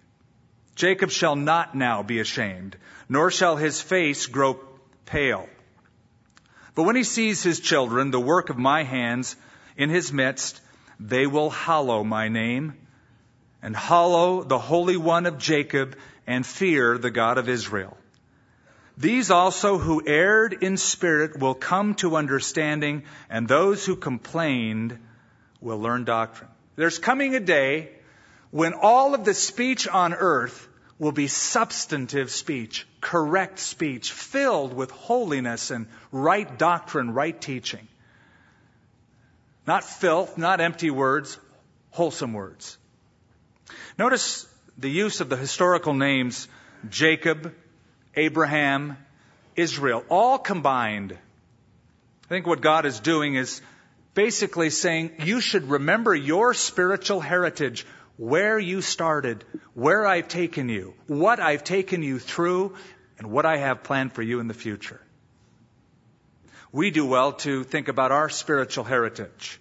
[0.74, 2.76] Jacob shall not now be ashamed,
[3.09, 4.61] nor shall his face grow
[5.07, 5.48] pale.
[6.74, 9.37] But when he sees his children, the work of my hands,
[9.76, 10.61] in his midst,
[10.98, 12.74] they will hallow my name,
[13.62, 17.96] and hallow the Holy One of Jacob, and fear the God of Israel.
[19.01, 24.98] These also who erred in spirit will come to understanding, and those who complained
[25.59, 26.51] will learn doctrine.
[26.77, 27.92] There's coming a day
[28.51, 34.90] when all of the speech on earth will be substantive speech, correct speech, filled with
[34.90, 37.88] holiness and right doctrine, right teaching.
[39.67, 41.38] Not filth, not empty words,
[41.90, 42.77] wholesome words.
[43.98, 44.46] Notice
[44.77, 46.48] the use of the historical names
[46.90, 47.55] Jacob,
[48.21, 48.96] Abraham,
[49.56, 51.12] Israel, all combined.
[51.12, 53.62] I think what God is doing is
[54.14, 57.87] basically saying you should remember your spiritual heritage
[58.18, 62.75] where you started, where I've taken you, what I've taken you through,
[63.18, 65.00] and what I have planned for you in the future.
[66.73, 69.58] We do well to think about our spiritual heritage.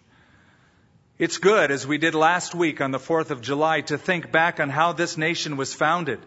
[1.18, 4.60] It's good, as we did last week on the 4th of July, to think back
[4.60, 6.20] on how this nation was founded.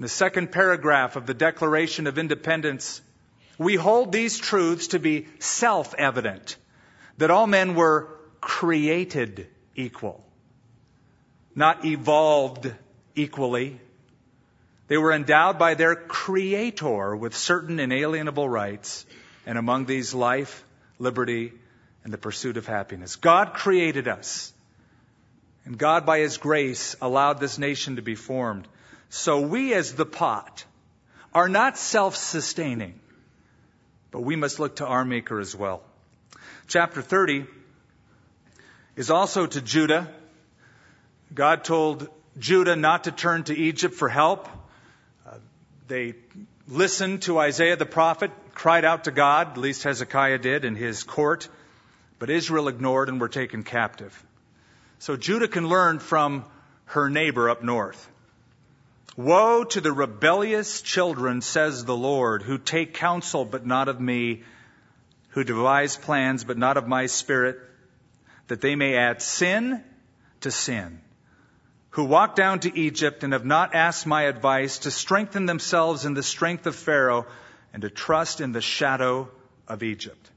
[0.00, 3.02] In the second paragraph of the Declaration of Independence,
[3.58, 6.56] we hold these truths to be self-evident,
[7.18, 8.08] that all men were
[8.40, 9.46] created
[9.76, 10.24] equal,
[11.54, 12.72] not evolved
[13.14, 13.78] equally.
[14.88, 19.04] They were endowed by their Creator with certain inalienable rights,
[19.44, 20.64] and among these life,
[20.98, 21.52] liberty,
[22.04, 23.16] and the pursuit of happiness.
[23.16, 24.50] God created us.
[25.66, 28.66] And God, by His grace, allowed this nation to be formed.
[29.10, 30.64] So we, as the pot,
[31.34, 32.98] are not self sustaining,
[34.12, 35.82] but we must look to our Maker as well.
[36.68, 37.46] Chapter 30
[38.94, 40.08] is also to Judah.
[41.34, 42.08] God told
[42.38, 44.48] Judah not to turn to Egypt for help.
[45.26, 45.34] Uh,
[45.88, 46.14] they
[46.68, 51.02] listened to Isaiah the prophet, cried out to God, at least Hezekiah did in his
[51.02, 51.48] court.
[52.20, 54.24] But Israel ignored and were taken captive.
[55.00, 56.44] So Judah can learn from
[56.86, 58.09] her neighbor up north.
[59.16, 64.44] Woe to the rebellious children, says the Lord, who take counsel but not of me,
[65.30, 67.58] who devise plans but not of my spirit,
[68.46, 69.84] that they may add sin
[70.40, 71.00] to sin,
[71.90, 76.14] who walk down to Egypt and have not asked my advice to strengthen themselves in
[76.14, 77.26] the strength of Pharaoh
[77.72, 79.28] and to trust in the shadow
[79.68, 80.30] of Egypt.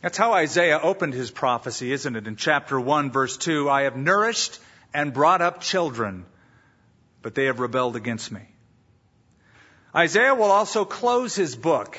[0.00, 2.26] That's how Isaiah opened his prophecy, isn't it?
[2.26, 4.58] In chapter 1, verse 2, I have nourished
[4.94, 6.26] and brought up children,
[7.22, 8.42] but they have rebelled against me.
[9.94, 11.98] Isaiah will also close his book.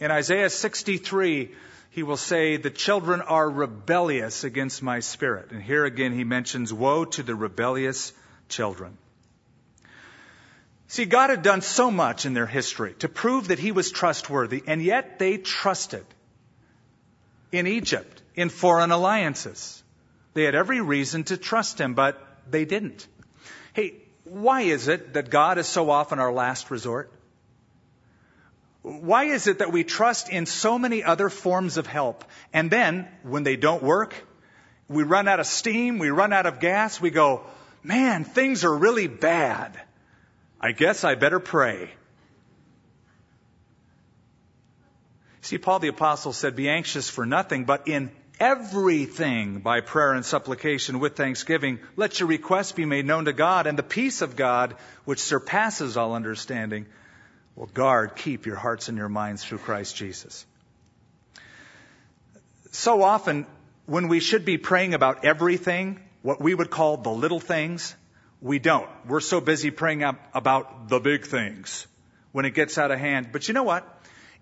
[0.00, 1.50] In Isaiah 63,
[1.90, 5.50] he will say, The children are rebellious against my spirit.
[5.50, 8.12] And here again he mentions, Woe to the rebellious
[8.48, 8.96] children.
[10.88, 14.62] See, God had done so much in their history to prove that he was trustworthy,
[14.66, 16.06] and yet they trusted
[17.50, 19.82] in Egypt, in foreign alliances.
[20.34, 23.06] They had every reason to trust him, but they didn't.
[23.72, 23.94] Hey,
[24.24, 27.12] why is it that God is so often our last resort?
[28.82, 33.08] Why is it that we trust in so many other forms of help, and then,
[33.22, 34.14] when they don't work,
[34.88, 37.42] we run out of steam, we run out of gas, we go,
[37.82, 39.80] man, things are really bad.
[40.60, 41.90] I guess I better pray.
[45.42, 50.24] See, Paul the Apostle said, Be anxious for nothing, but in everything by prayer and
[50.24, 54.36] supplication with thanksgiving, let your requests be made known to God, and the peace of
[54.36, 56.86] God, which surpasses all understanding,
[57.54, 60.44] will guard, keep your hearts and your minds through Christ Jesus.
[62.72, 63.46] So often,
[63.86, 67.94] when we should be praying about everything, what we would call the little things,
[68.42, 68.88] we don't.
[69.06, 70.02] We're so busy praying
[70.34, 71.86] about the big things
[72.32, 73.28] when it gets out of hand.
[73.32, 73.92] But you know what?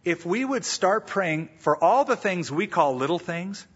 [0.04, 3.66] if we would start praying for all the things we call little things,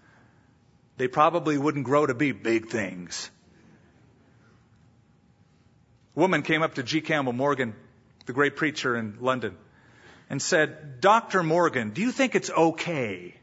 [0.99, 3.31] they probably wouldn't grow to be big things.
[6.17, 7.01] A woman came up to G.
[7.01, 7.75] Campbell Morgan,
[8.27, 9.57] the great preacher in London,
[10.29, 11.43] and said, Dr.
[11.45, 13.35] Morgan, do you think it's okay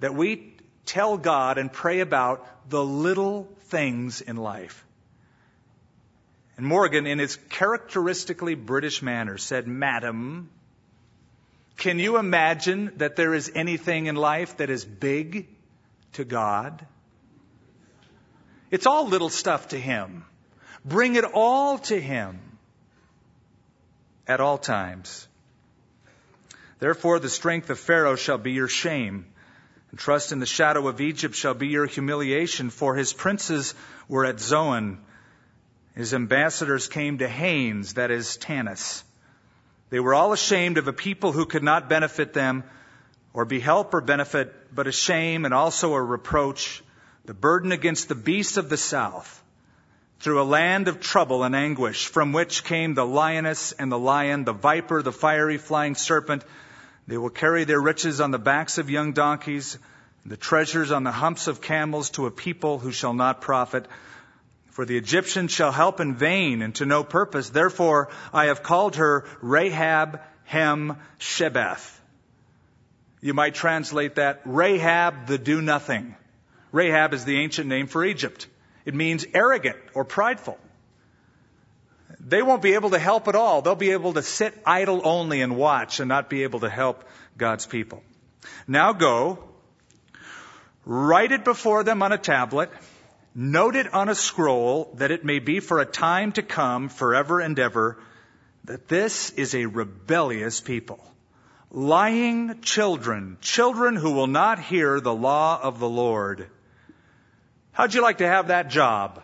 [0.00, 4.84] that we tell God and pray about the little things in life?
[6.56, 10.50] And Morgan, in his characteristically British manner, said, Madam,
[11.76, 15.48] can you imagine that there is anything in life that is big
[16.14, 16.86] to God?
[18.70, 20.24] It's all little stuff to Him.
[20.84, 22.40] Bring it all to Him
[24.26, 25.28] at all times.
[26.78, 29.26] Therefore, the strength of Pharaoh shall be your shame,
[29.90, 33.74] and trust in the shadow of Egypt shall be your humiliation, for his princes
[34.08, 34.98] were at Zoan.
[35.94, 39.04] His ambassadors came to Hanes, that is Tanis.
[39.90, 42.64] They were all ashamed of a people who could not benefit them
[43.34, 46.82] or be help or benefit, but a shame and also a reproach,
[47.24, 49.42] the burden against the beasts of the south,
[50.20, 54.44] through a land of trouble and anguish, from which came the lioness and the lion,
[54.44, 56.44] the viper, the fiery flying serpent.
[57.06, 59.78] They will carry their riches on the backs of young donkeys,
[60.24, 63.86] the treasures on the humps of camels to a people who shall not profit.
[64.70, 67.50] For the Egyptians shall help in vain and to no purpose.
[67.50, 72.00] Therefore, I have called her Rahab Hem Shebeth.
[73.22, 76.14] You might translate that Rahab the do nothing.
[76.72, 78.46] Rahab is the ancient name for Egypt.
[78.84, 80.58] It means arrogant or prideful.
[82.18, 83.62] They won't be able to help at all.
[83.62, 87.04] They'll be able to sit idle only and watch and not be able to help
[87.38, 88.02] God's people.
[88.66, 89.38] Now go,
[90.84, 92.70] write it before them on a tablet,
[93.34, 97.40] Note it on a scroll that it may be for a time to come, forever
[97.40, 97.98] and ever,
[98.64, 101.02] that this is a rebellious people.
[101.74, 106.50] Lying children, children who will not hear the law of the Lord.
[107.72, 109.22] How'd you like to have that job?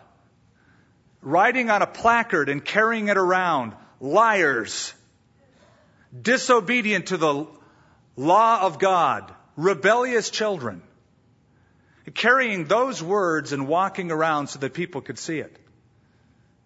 [1.21, 3.73] Writing on a placard and carrying it around.
[3.99, 4.91] Liars.
[6.19, 7.45] Disobedient to the
[8.15, 9.31] law of God.
[9.55, 10.81] Rebellious children.
[12.15, 15.55] Carrying those words and walking around so that people could see it.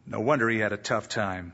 [0.07, 1.51] No wonder he had a tough time.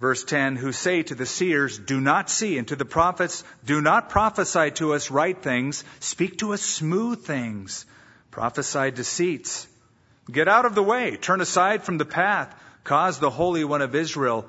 [0.00, 3.80] Verse 10, who say to the seers, do not see, and to the prophets, do
[3.80, 7.84] not prophesy to us right things, speak to us smooth things,
[8.30, 9.66] prophesy deceits.
[10.30, 13.96] Get out of the way, turn aside from the path, cause the Holy One of
[13.96, 14.46] Israel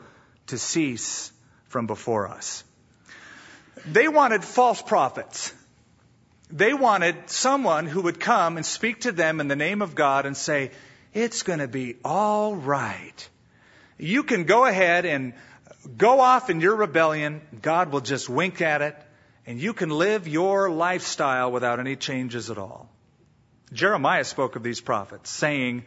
[0.47, 1.31] to cease
[1.67, 2.63] from before us.
[3.87, 5.53] They wanted false prophets.
[6.51, 10.25] They wanted someone who would come and speak to them in the name of God
[10.25, 10.71] and say,
[11.13, 13.29] it's going to be all right.
[13.99, 15.33] You can go ahead and
[15.97, 17.41] go off in your rebellion.
[17.61, 18.95] God will just wink at it
[19.45, 22.89] and you can live your lifestyle without any changes at all.
[23.73, 25.85] Jeremiah spoke of these prophets saying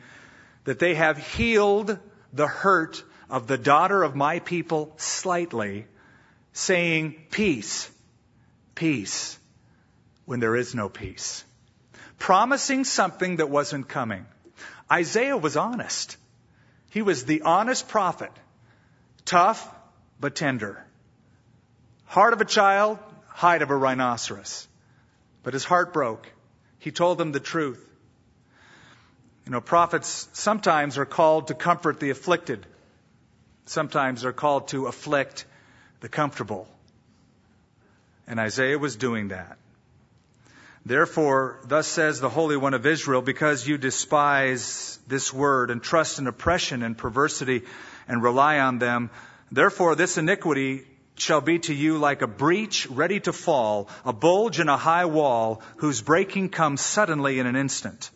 [0.64, 1.98] that they have healed
[2.32, 5.86] the hurt of the daughter of my people slightly,
[6.52, 7.90] saying peace,
[8.74, 9.38] peace,
[10.24, 11.44] when there is no peace.
[12.18, 14.26] Promising something that wasn't coming.
[14.90, 16.16] Isaiah was honest.
[16.93, 18.30] He was the honest prophet.
[19.24, 19.66] Tough,
[20.20, 20.84] but tender.
[22.05, 24.68] Heart of a child, hide of a rhinoceros.
[25.43, 26.30] But his heart broke.
[26.80, 27.82] He told them the truth.
[29.47, 32.66] You know, prophets sometimes are called to comfort the afflicted.
[33.64, 35.47] Sometimes they're called to afflict
[36.01, 36.68] the comfortable.
[38.26, 39.57] And Isaiah was doing that.
[40.84, 46.18] Therefore, thus says the Holy One of Israel, because you despise this word and trust
[46.18, 47.62] in oppression and perversity
[48.08, 49.10] and rely on them,
[49.52, 54.58] therefore this iniquity shall be to you like a breach ready to fall, a bulge
[54.58, 58.10] in a high wall whose breaking comes suddenly in an instant.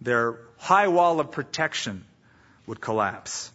[0.00, 2.04] Their high wall of protection
[2.66, 3.50] would collapse.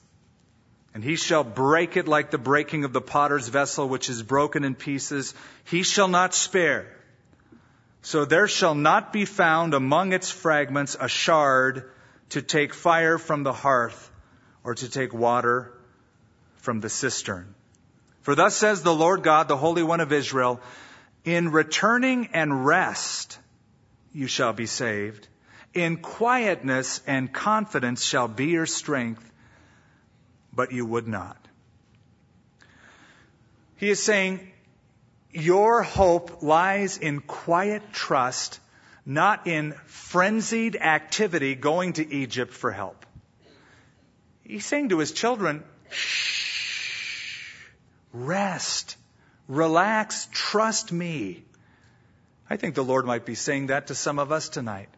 [0.94, 4.64] And he shall break it like the breaking of the potter's vessel, which is broken
[4.64, 5.34] in pieces.
[5.66, 6.88] He shall not spare
[8.06, 11.90] so there shall not be found among its fragments a shard
[12.30, 14.12] to take fire from the hearth
[14.64, 15.74] or to take water
[16.58, 17.56] from the cistern.
[18.22, 20.62] For thus says the Lord God, the Holy One of Israel,
[21.24, 23.40] in returning and rest
[24.14, 25.28] you shall be saved.
[25.74, 29.32] In quietness and confidence shall be your strength,
[30.54, 31.44] but you would not.
[33.78, 34.52] He is saying,
[35.36, 38.60] your hope lies in quiet trust,
[39.06, 43.06] not in frenzied activity going to Egypt for help.
[44.44, 47.66] He's saying to his children, shh,
[48.14, 48.98] rest,
[49.48, 51.44] relax, trust me.
[52.50, 54.90] I think the Lord might be saying that to some of us tonight.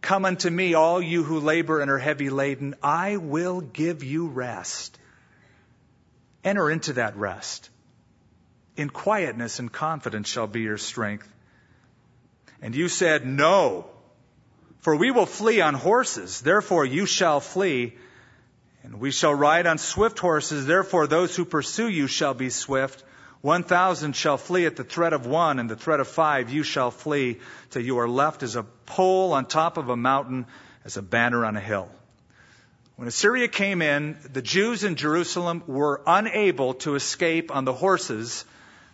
[0.00, 2.74] Come unto me, all you who labor and are heavy laden.
[2.82, 4.98] I will give you rest.
[6.44, 7.68] Enter into that rest.
[8.78, 11.28] In quietness and confidence shall be your strength.
[12.62, 13.90] And you said, No,
[14.82, 17.94] for we will flee on horses, therefore you shall flee.
[18.84, 23.02] And we shall ride on swift horses, therefore those who pursue you shall be swift.
[23.40, 26.62] One thousand shall flee at the threat of one, and the threat of five you
[26.62, 30.46] shall flee, till you are left as a pole on top of a mountain,
[30.84, 31.90] as a banner on a hill.
[32.94, 38.44] When Assyria came in, the Jews in Jerusalem were unable to escape on the horses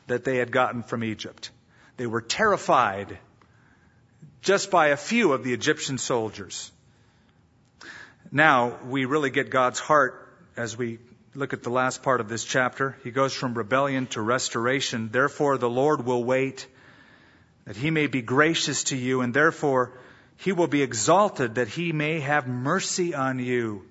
[0.07, 1.51] that they had gotten from Egypt.
[1.97, 3.19] They were terrified
[4.43, 6.71] just by a few of the Egyptian soldiers.
[8.31, 10.99] Now we really get God's heart as we
[11.35, 12.97] look at the last part of this chapter.
[13.03, 15.09] He goes from rebellion to restoration.
[15.11, 16.67] Therefore the Lord will wait
[17.65, 19.93] that he may be gracious to you and therefore
[20.37, 23.85] he will be exalted that he may have mercy on you.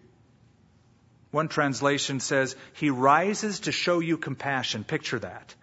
[1.31, 4.83] One translation says, He rises to show you compassion.
[4.83, 5.55] Picture that.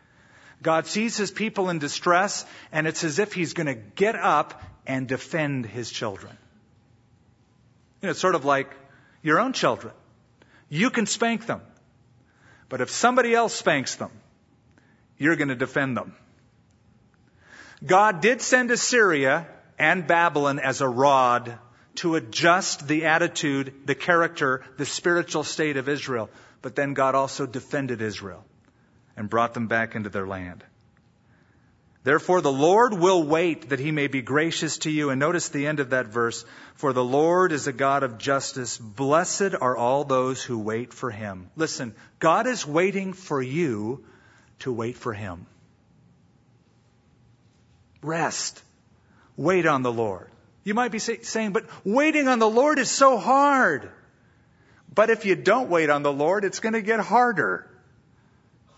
[0.62, 4.62] God sees his people in distress, and it's as if he's going to get up
[4.86, 6.36] and defend his children.
[8.00, 8.70] You know, it's sort of like
[9.22, 9.94] your own children.
[10.68, 11.62] You can spank them.
[12.68, 14.10] But if somebody else spanks them,
[15.18, 16.14] you're going to defend them.
[17.84, 19.46] God did send Assyria
[19.78, 21.58] and Babylon as a rod
[21.96, 26.30] to adjust the attitude, the character, the spiritual state of Israel.
[26.62, 28.44] But then God also defended Israel
[29.16, 30.64] and brought them back into their land.
[32.02, 35.10] Therefore, the Lord will wait that he may be gracious to you.
[35.10, 36.46] And notice the end of that verse.
[36.74, 38.78] For the Lord is a God of justice.
[38.78, 41.50] Blessed are all those who wait for him.
[41.56, 44.02] Listen, God is waiting for you
[44.60, 45.46] to wait for him.
[48.02, 48.62] Rest.
[49.36, 50.30] Wait on the Lord.
[50.64, 53.90] You might be say, saying, but waiting on the Lord is so hard.
[54.92, 57.69] But if you don't wait on the Lord, it's going to get harder.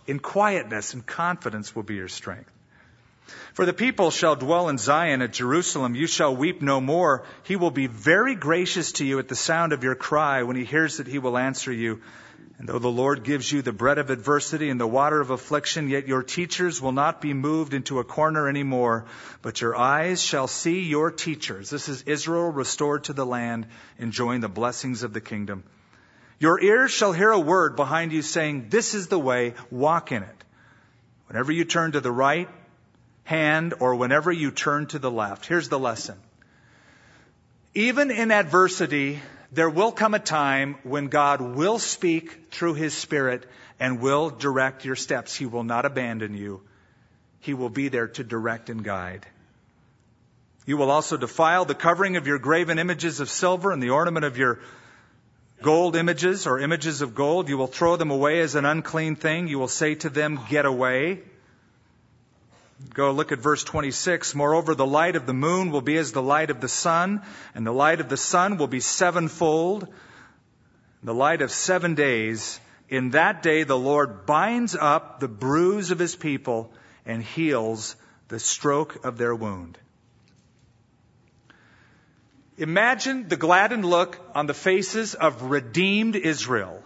[0.07, 2.50] In quietness and confidence will be your strength.
[3.55, 5.94] For the people shall dwell in Zion at Jerusalem.
[5.94, 7.24] You shall weep no more.
[7.44, 10.42] He will be very gracious to you at the sound of your cry.
[10.42, 12.00] When he hears it, he will answer you.
[12.59, 15.88] And though the Lord gives you the bread of adversity and the water of affliction,
[15.88, 19.07] yet your teachers will not be moved into a corner anymore,
[19.40, 21.70] but your eyes shall see your teachers.
[21.70, 23.66] This is Israel restored to the land,
[23.98, 25.64] enjoying the blessings of the kingdom.
[26.43, 30.24] Your ears shall hear a word behind you saying, This is the way, walk in
[30.24, 30.45] it.
[31.28, 32.49] Whenever you turn to the right
[33.22, 35.47] hand or whenever you turn to the left.
[35.47, 36.18] Here's the lesson.
[37.74, 39.20] Even in adversity,
[39.53, 44.84] there will come a time when God will speak through His Spirit and will direct
[44.84, 45.36] your steps.
[45.36, 46.62] He will not abandon you.
[47.38, 49.24] He will be there to direct and guide.
[50.66, 54.24] You will also defile the covering of your graven images of silver and the ornament
[54.24, 54.59] of your
[55.62, 57.48] gold images or images of gold.
[57.48, 59.48] You will throw them away as an unclean thing.
[59.48, 61.22] You will say to them, Get away.
[62.94, 64.34] Go look at verse 26.
[64.34, 67.22] Moreover, the light of the moon will be as the light of the sun,
[67.54, 69.86] and the light of the sun will be sevenfold,
[71.02, 72.60] the light of seven days.
[72.88, 76.72] In that day, the Lord binds up the bruise of his people
[77.06, 77.96] and heals
[78.28, 79.78] the stroke of their wound.
[82.59, 86.82] Imagine the gladdened look on the faces of redeemed Israel.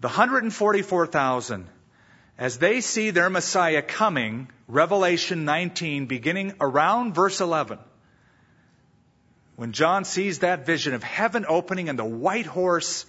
[0.00, 1.68] The 144,000
[2.38, 7.80] as they see their Messiah coming, Revelation 19, beginning around verse 11,
[9.56, 13.04] when John sees that vision of heaven opening and the white horse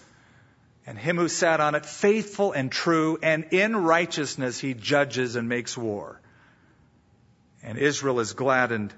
[0.87, 5.47] and him who sat on it, faithful and true, and in righteousness he judges and
[5.47, 6.19] makes war.
[7.61, 8.91] And Israel is gladdened,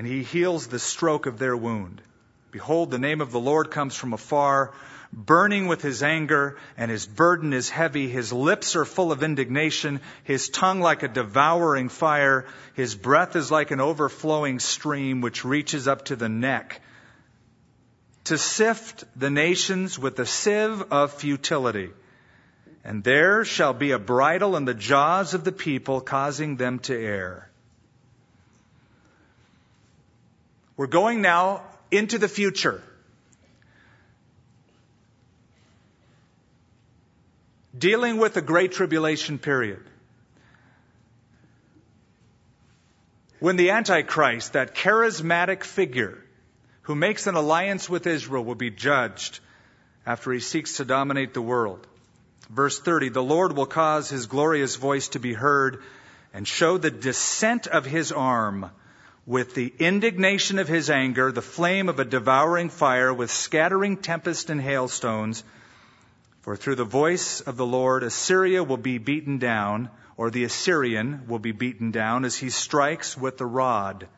[0.00, 2.00] and he heals the stroke of their wound.
[2.52, 4.72] Behold, the name of the Lord comes from afar
[5.12, 8.08] burning with his anger, and his burden is heavy.
[8.08, 12.46] His lips are full of indignation, his tongue like a devouring fire.
[12.72, 16.80] His breath is like an overflowing stream which reaches up to the neck.
[18.24, 21.90] To sift the nations with the sieve of futility.
[22.84, 26.98] And there shall be a bridle in the jaws of the people, causing them to
[26.98, 27.49] err.
[30.80, 31.60] We're going now
[31.90, 32.82] into the future.
[37.76, 39.82] dealing with the Great Tribulation period.
[43.40, 46.16] When the Antichrist, that charismatic figure
[46.82, 49.40] who makes an alliance with Israel, will be judged
[50.06, 51.86] after he seeks to dominate the world.
[52.48, 55.82] Verse 30 The Lord will cause his glorious voice to be heard
[56.32, 58.70] and show the descent of his arm
[59.26, 64.50] with the indignation of his anger, the flame of a devouring fire, with scattering tempest
[64.50, 65.44] and hailstones
[66.42, 71.24] for through the voice of the Lord, Assyria will be beaten down, or the Assyrian
[71.28, 74.08] will be beaten down as he strikes with the rod.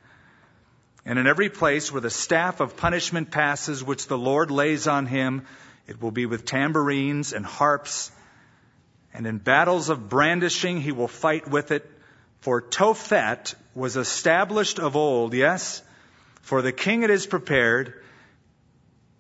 [1.05, 5.07] And in every place where the staff of punishment passes, which the Lord lays on
[5.07, 5.47] him,
[5.89, 8.13] it will be with tambourines and harps.
[9.13, 11.91] And in battles of brandishing, he will fight with it.
[12.43, 15.81] For Tophet was established of old, yes,
[16.43, 17.95] for the king it is prepared.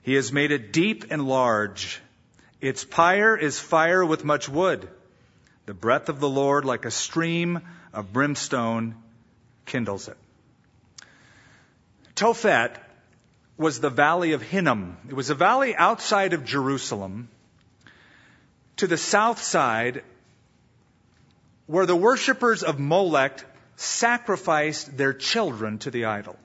[0.02, 2.00] He has made it deep and large.
[2.60, 4.88] Its pyre is fire with much wood.
[5.66, 7.60] The breath of the Lord, like a stream
[7.92, 8.96] of brimstone,
[9.66, 10.16] kindles it.
[12.16, 12.76] Tophet
[13.56, 14.96] was the valley of Hinnom.
[15.08, 17.28] It was a valley outside of Jerusalem
[18.78, 20.02] to the south side
[21.72, 23.42] where the worshippers of Molech
[23.76, 26.36] sacrificed their children to the idol.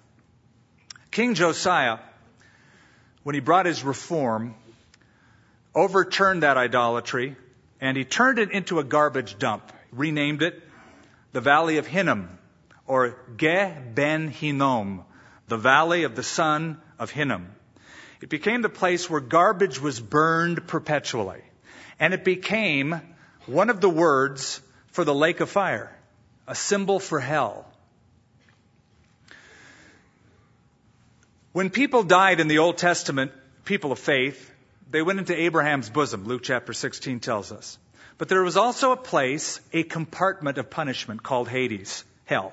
[1.11, 1.99] King Josiah,
[3.23, 4.55] when he brought his reform,
[5.75, 7.35] overturned that idolatry
[7.81, 10.63] and he turned it into a garbage dump, renamed it
[11.33, 12.29] the Valley of Hinnom
[12.85, 15.03] or Ge Ben Hinnom,
[15.49, 17.49] the Valley of the Son of Hinnom.
[18.21, 21.41] It became the place where garbage was burned perpetually.
[21.99, 23.01] And it became
[23.45, 24.61] one of the words
[24.97, 25.95] for the lake of fire,
[26.47, 27.67] a symbol for hell.
[31.51, 33.31] When people died in the Old Testament,
[33.63, 34.51] people of faith,
[34.89, 37.77] they went into Abraham's bosom, Luke chapter 16 tells us.
[38.17, 42.03] But there was also a place, a compartment of punishment called Hades.
[42.25, 42.51] hell.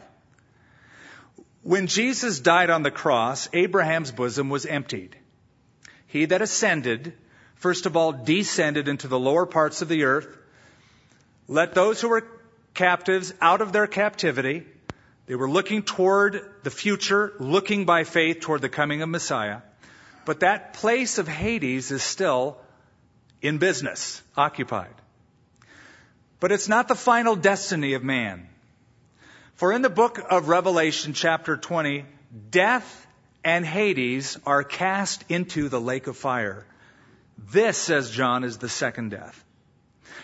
[1.63, 5.17] When Jesus died on the cross, Abraham's bosom was emptied.
[6.09, 7.15] He that ascended,
[7.55, 10.44] first of all, descended into the lower parts of the earth,
[11.49, 12.27] let those who were
[12.75, 14.67] captives out of their captivity.
[15.27, 19.61] They were looking toward the future, looking by faith toward the coming of Messiah.
[20.25, 22.59] But that place of Hades is still
[23.43, 24.95] in business, occupied.
[26.41, 28.49] But it's not the final destiny of man.
[29.55, 32.05] For in the book of Revelation, chapter 20,
[32.51, 33.07] death
[33.45, 36.67] and Hades are cast into the lake of fire.
[37.39, 39.44] This, says John, is the second death.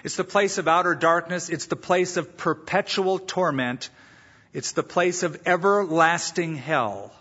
[0.04, 1.48] It's the place of outer darkness.
[1.48, 3.90] It's the place of perpetual torment.
[4.52, 7.12] It's the place of everlasting hell.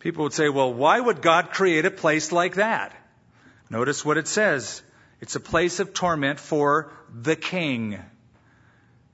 [0.00, 2.94] People would say, well, why would God create a place like that?
[3.70, 4.82] Notice what it says.
[5.20, 7.98] It's a place of torment for the king.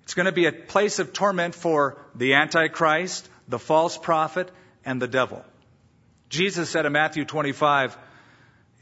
[0.03, 4.51] It's going to be a place of torment for the Antichrist, the false prophet,
[4.85, 5.45] and the devil.
[6.29, 7.97] Jesus said in Matthew 25,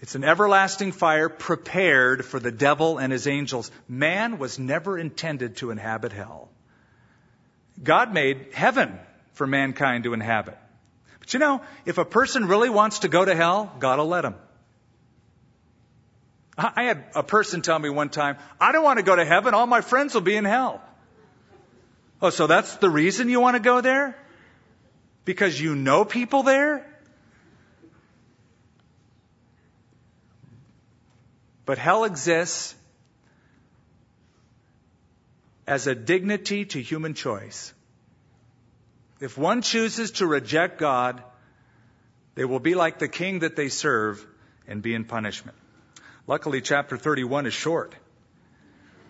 [0.03, 3.71] it's an everlasting fire prepared for the devil and his angels.
[3.89, 6.49] Man was never intended to inhabit hell.
[7.81, 8.99] God made heaven
[9.35, 10.59] for mankind to inhabit.
[11.21, 14.25] But you know, if a person really wants to go to hell, God will let
[14.25, 14.35] him.
[16.59, 19.55] I had a person tell me one time, I don't want to go to heaven.
[19.55, 20.83] All my friends will be in hell.
[22.21, 24.19] Oh, so that's the reason you want to go there?
[25.25, 26.92] Because you know people there?
[31.65, 32.75] But hell exists
[35.67, 37.73] as a dignity to human choice.
[39.21, 41.23] If one chooses to reject God,
[42.35, 44.27] they will be like the king that they serve
[44.67, 45.57] and be in punishment.
[46.27, 47.95] Luckily, chapter 31 is short.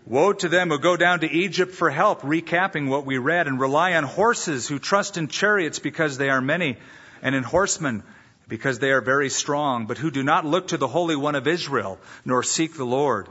[0.05, 3.61] Woe to them who go down to Egypt for help, recapping what we read, and
[3.61, 6.76] rely on horses who trust in chariots because they are many,
[7.22, 8.03] and in horsemen
[8.49, 11.47] because they are very strong, but who do not look to the Holy One of
[11.47, 13.28] Israel, nor seek the Lord.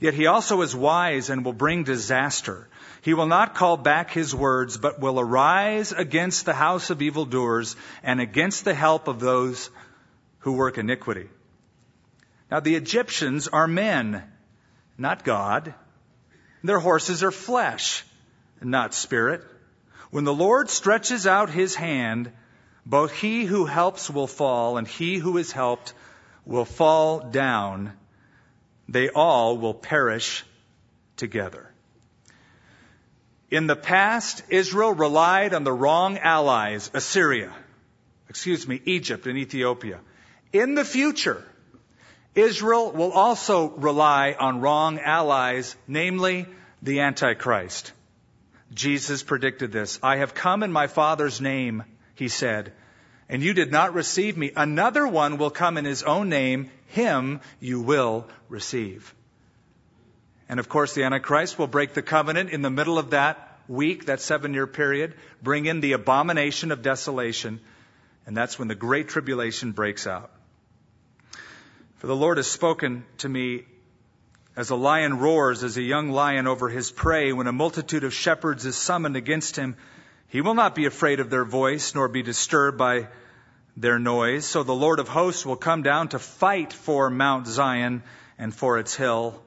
[0.00, 2.68] Yet he also is wise and will bring disaster.
[3.02, 7.76] He will not call back his words, but will arise against the house of evildoers
[8.02, 9.70] and against the help of those
[10.40, 11.28] who work iniquity.
[12.50, 14.22] Now the Egyptians are men,
[14.98, 15.74] not God.
[16.62, 18.04] Their horses are flesh,
[18.60, 19.42] not spirit.
[20.10, 22.30] When the Lord stretches out his hand,
[22.84, 25.94] both he who helps will fall, and he who is helped
[26.44, 27.92] will fall down.
[28.88, 30.44] They all will perish
[31.16, 31.68] together.
[33.50, 37.52] In the past, Israel relied on the wrong allies, Assyria,
[38.28, 40.00] excuse me, Egypt and Ethiopia.
[40.52, 41.44] In the future,
[42.34, 46.46] Israel will also rely on wrong allies, namely
[46.80, 47.92] the Antichrist.
[48.72, 49.98] Jesus predicted this.
[50.02, 51.84] I have come in my Father's name
[52.14, 52.72] he said,
[53.28, 54.52] and you did not receive me.
[54.54, 56.70] Another one will come in his own name.
[56.88, 59.14] Him you will receive.
[60.48, 64.06] And of course, the Antichrist will break the covenant in the middle of that week,
[64.06, 67.60] that seven year period, bring in the abomination of desolation,
[68.26, 70.30] and that's when the great tribulation breaks out.
[71.96, 73.64] For the Lord has spoken to me
[74.56, 78.12] as a lion roars, as a young lion over his prey, when a multitude of
[78.12, 79.76] shepherds is summoned against him.
[80.32, 83.08] He will not be afraid of their voice, nor be disturbed by
[83.76, 84.46] their noise.
[84.46, 88.02] So the Lord of hosts will come down to fight for Mount Zion
[88.38, 89.42] and for its hill.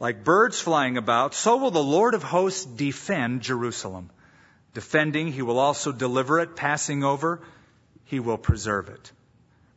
[0.00, 4.10] Like birds flying about, so will the Lord of hosts defend Jerusalem.
[4.74, 6.56] Defending, he will also deliver it.
[6.56, 7.40] Passing over,
[8.06, 9.12] he will preserve it.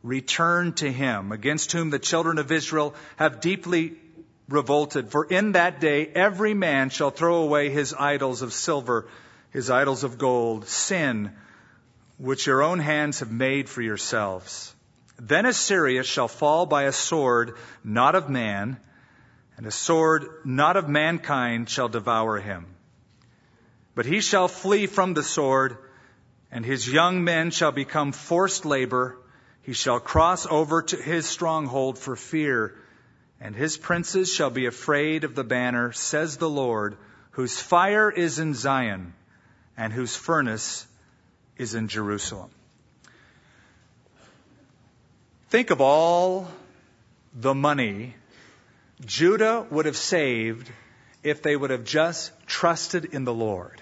[0.02, 3.92] Return to him, against whom the children of Israel have deeply
[4.48, 5.12] revolted.
[5.12, 9.06] For in that day every man shall throw away his idols of silver
[9.50, 11.32] his idols of gold, sin,
[12.18, 14.74] which your own hands have made for yourselves.
[15.18, 18.78] Then Assyria shall fall by a sword not of man,
[19.56, 22.66] and a sword not of mankind shall devour him.
[23.94, 25.76] But he shall flee from the sword,
[26.50, 29.18] and his young men shall become forced labor.
[29.62, 32.76] He shall cross over to his stronghold for fear,
[33.40, 36.96] and his princes shall be afraid of the banner, says the Lord,
[37.32, 39.12] whose fire is in Zion
[39.80, 40.86] and whose furnace
[41.56, 42.50] is in Jerusalem.
[45.48, 46.48] Think of all
[47.34, 48.14] the money
[49.06, 50.70] Judah would have saved
[51.22, 53.80] if they would have just trusted in the Lord.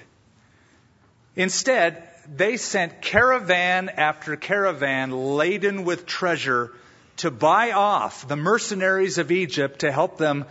[1.34, 6.72] Instead, they sent caravan after caravan laden with treasure
[7.16, 10.44] to buy off the mercenaries of Egypt to help them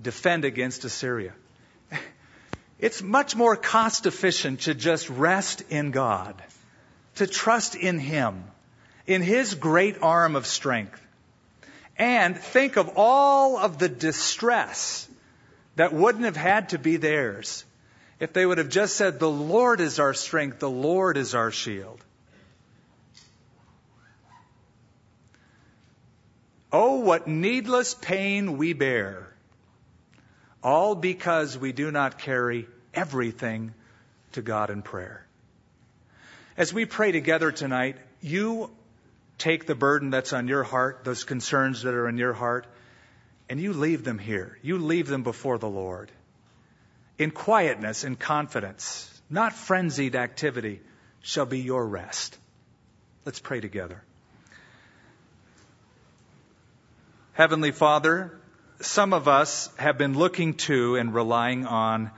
[0.00, 1.32] defend against Assyria.
[2.78, 6.42] It's much more cost efficient to just rest in God,
[7.16, 8.44] to trust in Him,
[9.06, 11.00] in His great arm of strength.
[11.96, 15.08] And think of all of the distress
[15.76, 17.64] that wouldn't have had to be theirs
[18.20, 21.50] if they would have just said, The Lord is our strength, the Lord is our
[21.50, 22.02] shield.
[26.72, 29.33] Oh, what needless pain we bear,
[30.64, 33.74] all because we do not carry everything
[34.32, 35.24] to God in prayer.
[36.56, 38.70] As we pray together tonight, you
[39.36, 42.66] take the burden that's on your heart, those concerns that are in your heart,
[43.50, 44.58] and you leave them here.
[44.62, 46.10] You leave them before the Lord.
[47.18, 50.80] In quietness and confidence, not frenzied activity,
[51.20, 52.38] shall be your rest.
[53.24, 54.02] Let's pray together.
[57.34, 58.38] Heavenly Father,
[58.80, 62.10] some of us have been looking to and relying on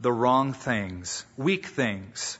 [0.00, 2.38] the wrong things, weak things.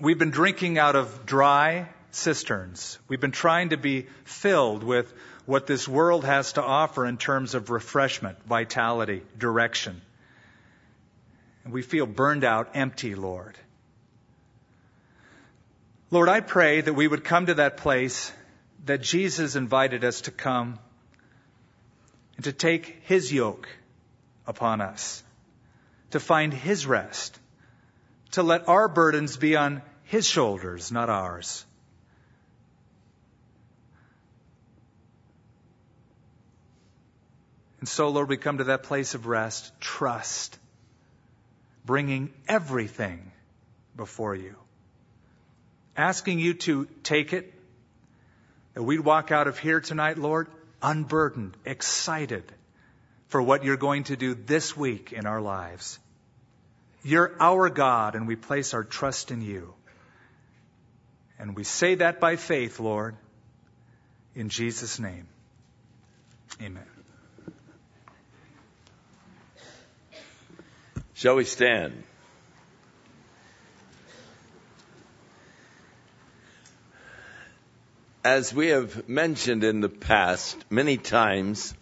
[0.00, 2.98] We've been drinking out of dry cisterns.
[3.08, 5.12] We've been trying to be filled with
[5.46, 10.00] what this world has to offer in terms of refreshment, vitality, direction.
[11.64, 13.56] And we feel burned out, empty, Lord.
[16.10, 18.32] Lord, I pray that we would come to that place
[18.84, 20.78] that Jesus invited us to come
[22.42, 23.68] and to take his yoke
[24.48, 25.22] upon us,
[26.10, 27.38] to find his rest,
[28.32, 31.64] to let our burdens be on his shoulders, not ours.
[37.78, 40.58] And so, Lord, we come to that place of rest, trust,
[41.84, 43.30] bringing everything
[43.96, 44.56] before you,
[45.96, 47.54] asking you to take it
[48.74, 50.48] that we'd walk out of here tonight, Lord,
[50.82, 52.44] unburdened, excited
[53.28, 55.98] for what you're going to do this week in our lives.
[57.02, 59.74] You're our God, and we place our trust in you.
[61.38, 63.16] And we say that by faith, Lord,
[64.34, 65.26] in Jesus' name.
[66.62, 66.86] Amen.
[71.14, 72.04] Shall we stand?
[78.24, 81.74] As we have mentioned in the past many times,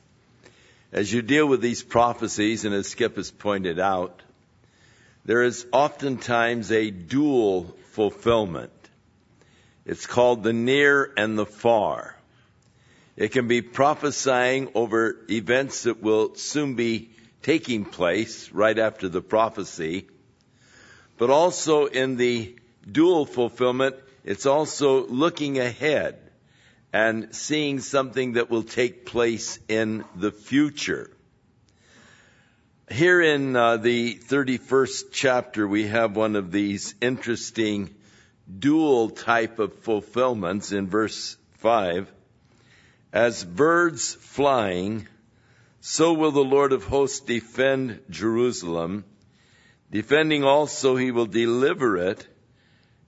[0.91, 4.23] as you deal with these prophecies, and as Skip has pointed out,
[5.27, 8.73] there is oftentimes a dual fulfillment.
[9.85, 12.17] It's called the near and the far.
[13.19, 17.11] It can be prophesying over events that will soon be
[17.43, 20.07] taking place right after the prophecy,
[21.19, 22.57] but also in the
[22.91, 26.19] dual fulfillment, it's also looking ahead
[26.93, 31.11] and seeing something that will take place in the future.
[32.91, 37.95] Here in uh, the 31st chapter, we have one of these interesting
[38.59, 42.11] dual type of fulfillments in verse 5.
[43.13, 45.07] As birds flying,
[45.81, 49.05] so will the Lord of hosts defend Jerusalem.
[49.91, 52.27] Defending also, he will deliver it,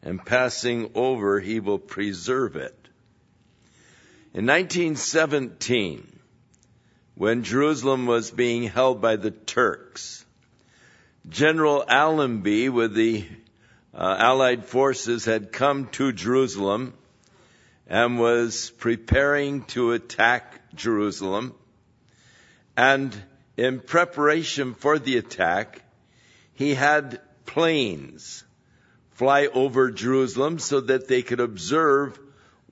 [0.02, 2.81] and passing over, he will preserve it.
[4.34, 6.20] In 1917,
[7.16, 10.24] when Jerusalem was being held by the Turks,
[11.28, 13.26] General Allenby with the
[13.92, 16.94] uh, Allied forces had come to Jerusalem
[17.86, 21.54] and was preparing to attack Jerusalem.
[22.74, 23.14] And
[23.58, 25.82] in preparation for the attack,
[26.54, 28.44] he had planes
[29.10, 32.18] fly over Jerusalem so that they could observe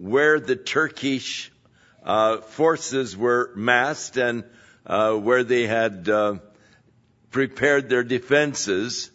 [0.01, 1.53] where the Turkish
[2.03, 4.45] uh, forces were massed and
[4.87, 6.37] uh, where they had uh,
[7.31, 9.11] prepared their defenses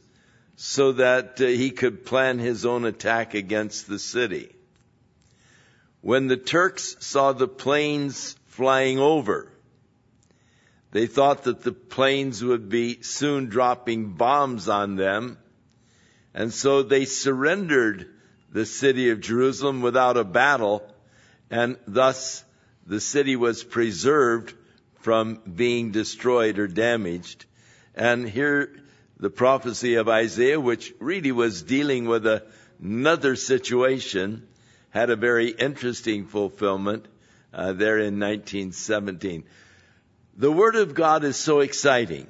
[0.58, 4.56] so that uh, he could plan his own attack against the city.
[6.02, 9.52] When the Turks saw the planes flying over,
[10.92, 15.40] they thought that the planes would be soon dropping bombs on them,
[16.36, 18.08] and so they surrendered
[18.56, 20.82] the city of Jerusalem without a battle,
[21.52, 22.42] and thus
[22.86, 24.54] the city was preserved
[25.02, 27.46] from being destroyed or damaged.
[27.96, 28.74] And here
[29.20, 32.44] the prophecy of Isaiah, which really was dealing with a,
[32.82, 34.48] another situation,
[34.90, 37.08] had a very interesting fulfillment
[37.54, 39.44] uh, there in 1917.
[40.38, 42.26] The Word of God is so exciting.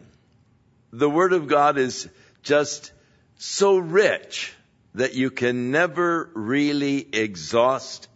[0.91, 2.09] The Word of God is
[2.41, 2.91] just
[3.37, 4.55] so rich
[4.95, 8.07] that you can never really exhaust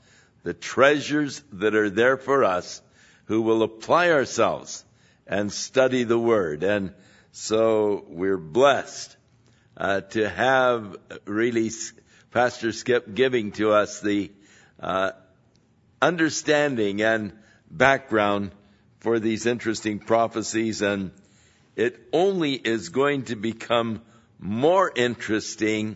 [0.44, 2.82] the treasures that are there for us
[3.26, 4.84] who will apply ourselves
[5.28, 6.64] and study the Word.
[6.64, 6.94] And
[7.32, 9.16] So we're blessed
[9.78, 11.72] uh, to have really
[12.32, 14.32] Pastor Skip giving to us the
[14.80, 15.12] uh,
[16.02, 17.34] understanding and
[17.70, 18.52] background
[19.00, 21.12] for these interesting prophecies, and
[21.76, 24.02] it only is going to become
[24.40, 25.96] more interesting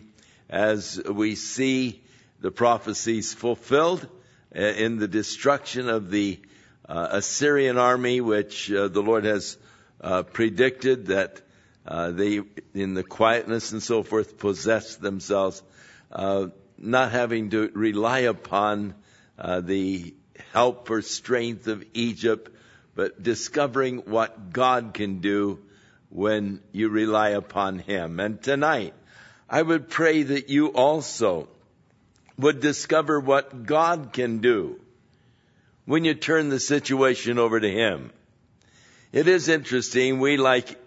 [0.54, 2.00] as we see
[2.40, 4.06] the prophecies fulfilled
[4.54, 6.40] uh, in the destruction of the
[6.88, 9.58] uh, Assyrian army, which uh, the Lord has
[10.00, 11.42] uh, predicted that
[11.84, 12.40] uh, they,
[12.72, 15.60] in the quietness and so forth, possess themselves,
[16.12, 16.46] uh,
[16.78, 18.94] not having to rely upon
[19.36, 20.14] the
[20.52, 22.48] help or strength of Egypt,
[22.94, 25.58] but discovering what God can do
[26.10, 28.20] when you rely upon Him.
[28.20, 28.94] And tonight,
[29.48, 31.48] I would pray that you also
[32.38, 34.80] would discover what God can do
[35.84, 38.10] when you turn the situation over to Him.
[39.12, 40.18] It is interesting.
[40.18, 40.78] We, like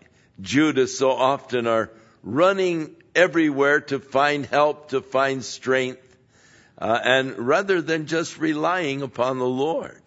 [0.41, 1.91] Judah, so often are
[2.23, 6.03] running everywhere to find help, to find strength,
[6.77, 10.01] uh, and rather than just relying upon the Lord.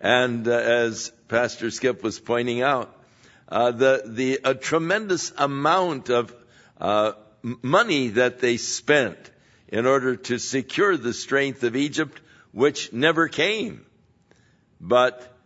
[0.00, 2.94] And uh, as Pastor Skip was pointing out,
[3.48, 6.34] uh, the the a tremendous amount of
[6.80, 7.12] uh,
[7.42, 9.18] money that they spent
[9.68, 12.20] in order to secure the strength of Egypt,
[12.52, 13.84] which never came,
[14.80, 15.36] but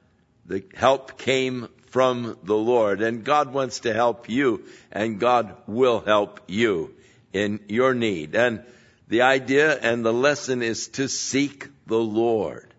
[0.47, 6.01] the help came from the Lord, and God wants to help you, and God will
[6.01, 6.95] help you
[7.33, 8.35] in your need.
[8.35, 8.63] And
[9.09, 12.73] the idea and the lesson is to seek the Lord,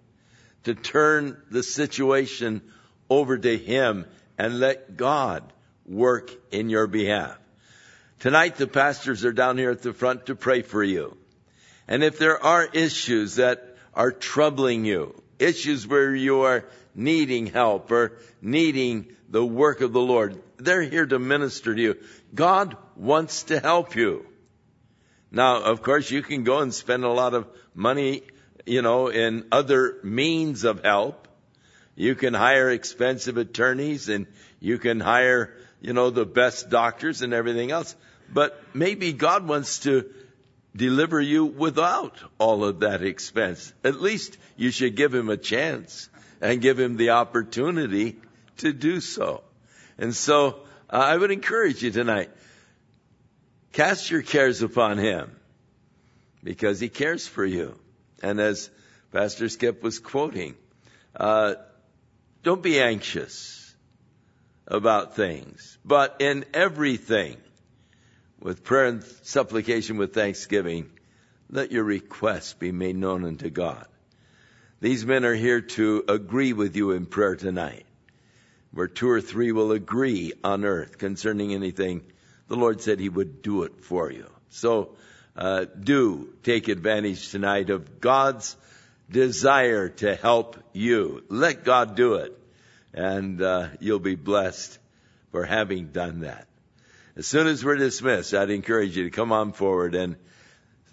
[0.63, 2.61] to turn the situation
[3.09, 4.05] over to Him
[4.37, 5.43] and let God
[5.85, 7.37] work in your behalf.
[8.21, 11.17] Tonight the pastors are down here at the front to pray for you.
[11.87, 17.89] And if there are issues that are troubling you, issues where you are needing help
[17.89, 21.97] or needing the work of the Lord, they're here to minister to you.
[22.31, 24.23] God wants to help you.
[25.31, 28.21] Now, of course, you can go and spend a lot of money,
[28.67, 31.27] you know, in other means of help.
[31.95, 34.27] You can hire expensive attorneys and
[34.59, 37.95] you can hire, you know, the best doctors and everything else.
[38.33, 40.09] But maybe God wants to
[40.75, 43.73] deliver you without all of that expense.
[43.83, 46.09] At least you should give him a chance
[46.39, 48.17] and give him the opportunity
[48.57, 49.43] to do so.
[49.97, 52.29] And so uh, I would encourage you tonight
[53.73, 55.31] Cast your cares upon Him
[56.43, 57.79] because He cares for you.
[58.21, 58.69] And as
[59.11, 60.55] Pastor Skip was quoting,
[61.15, 61.55] uh,
[62.43, 63.73] don't be anxious
[64.67, 67.37] about things, but in everything,
[68.41, 70.89] with prayer and supplication with thanksgiving,
[71.49, 73.85] let your requests be made known unto God.
[74.79, 77.85] These men are here to agree with you in prayer tonight,
[78.71, 82.01] where two or three will agree on earth concerning anything
[82.47, 84.29] the Lord said He would do it for you.
[84.49, 84.95] So,
[85.37, 88.57] uh, do take advantage tonight of God's
[89.09, 91.23] desire to help you.
[91.29, 92.37] Let God do it,
[92.93, 94.77] and uh, you'll be blessed
[95.31, 96.47] for having done that.
[97.15, 100.15] As soon as we're dismissed, I'd encourage you to come on forward and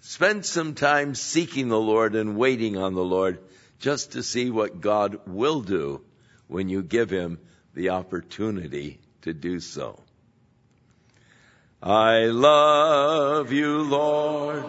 [0.00, 3.38] spend some time seeking the Lord and waiting on the Lord
[3.78, 6.02] just to see what God will do
[6.48, 7.38] when you give Him
[7.74, 10.02] the opportunity to do so.
[11.80, 14.64] I love you, Lord,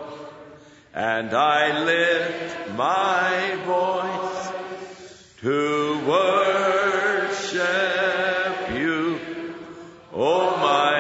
[0.94, 4.52] and I lift my voice
[5.42, 7.60] to worship
[8.78, 9.20] you.
[10.14, 10.99] Oh, my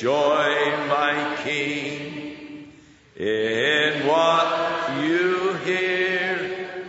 [0.00, 2.72] joy, my King,
[3.16, 6.86] in what you hear.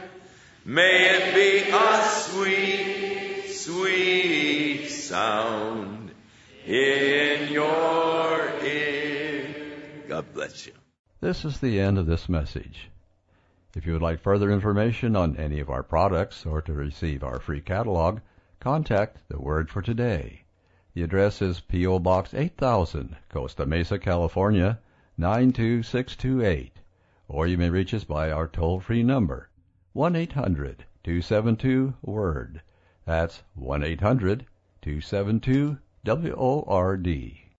[0.63, 6.11] May it be a sweet sweet sound
[6.65, 9.55] in your ear.
[10.07, 10.73] God bless you.
[11.19, 12.89] This is the end of this message.
[13.75, 17.39] If you would like further information on any of our products or to receive our
[17.39, 18.19] free catalog,
[18.59, 20.43] contact the Word for Today.
[20.95, 21.99] The address is P.O.
[21.99, 24.79] Box 8000, Costa Mesa, California
[25.19, 26.79] 92628.
[27.27, 29.49] Or you may reach us by our toll free number
[29.93, 32.61] 1 800 272 WORD.
[33.05, 34.47] That's 1 800
[34.81, 37.39] 272 WORD.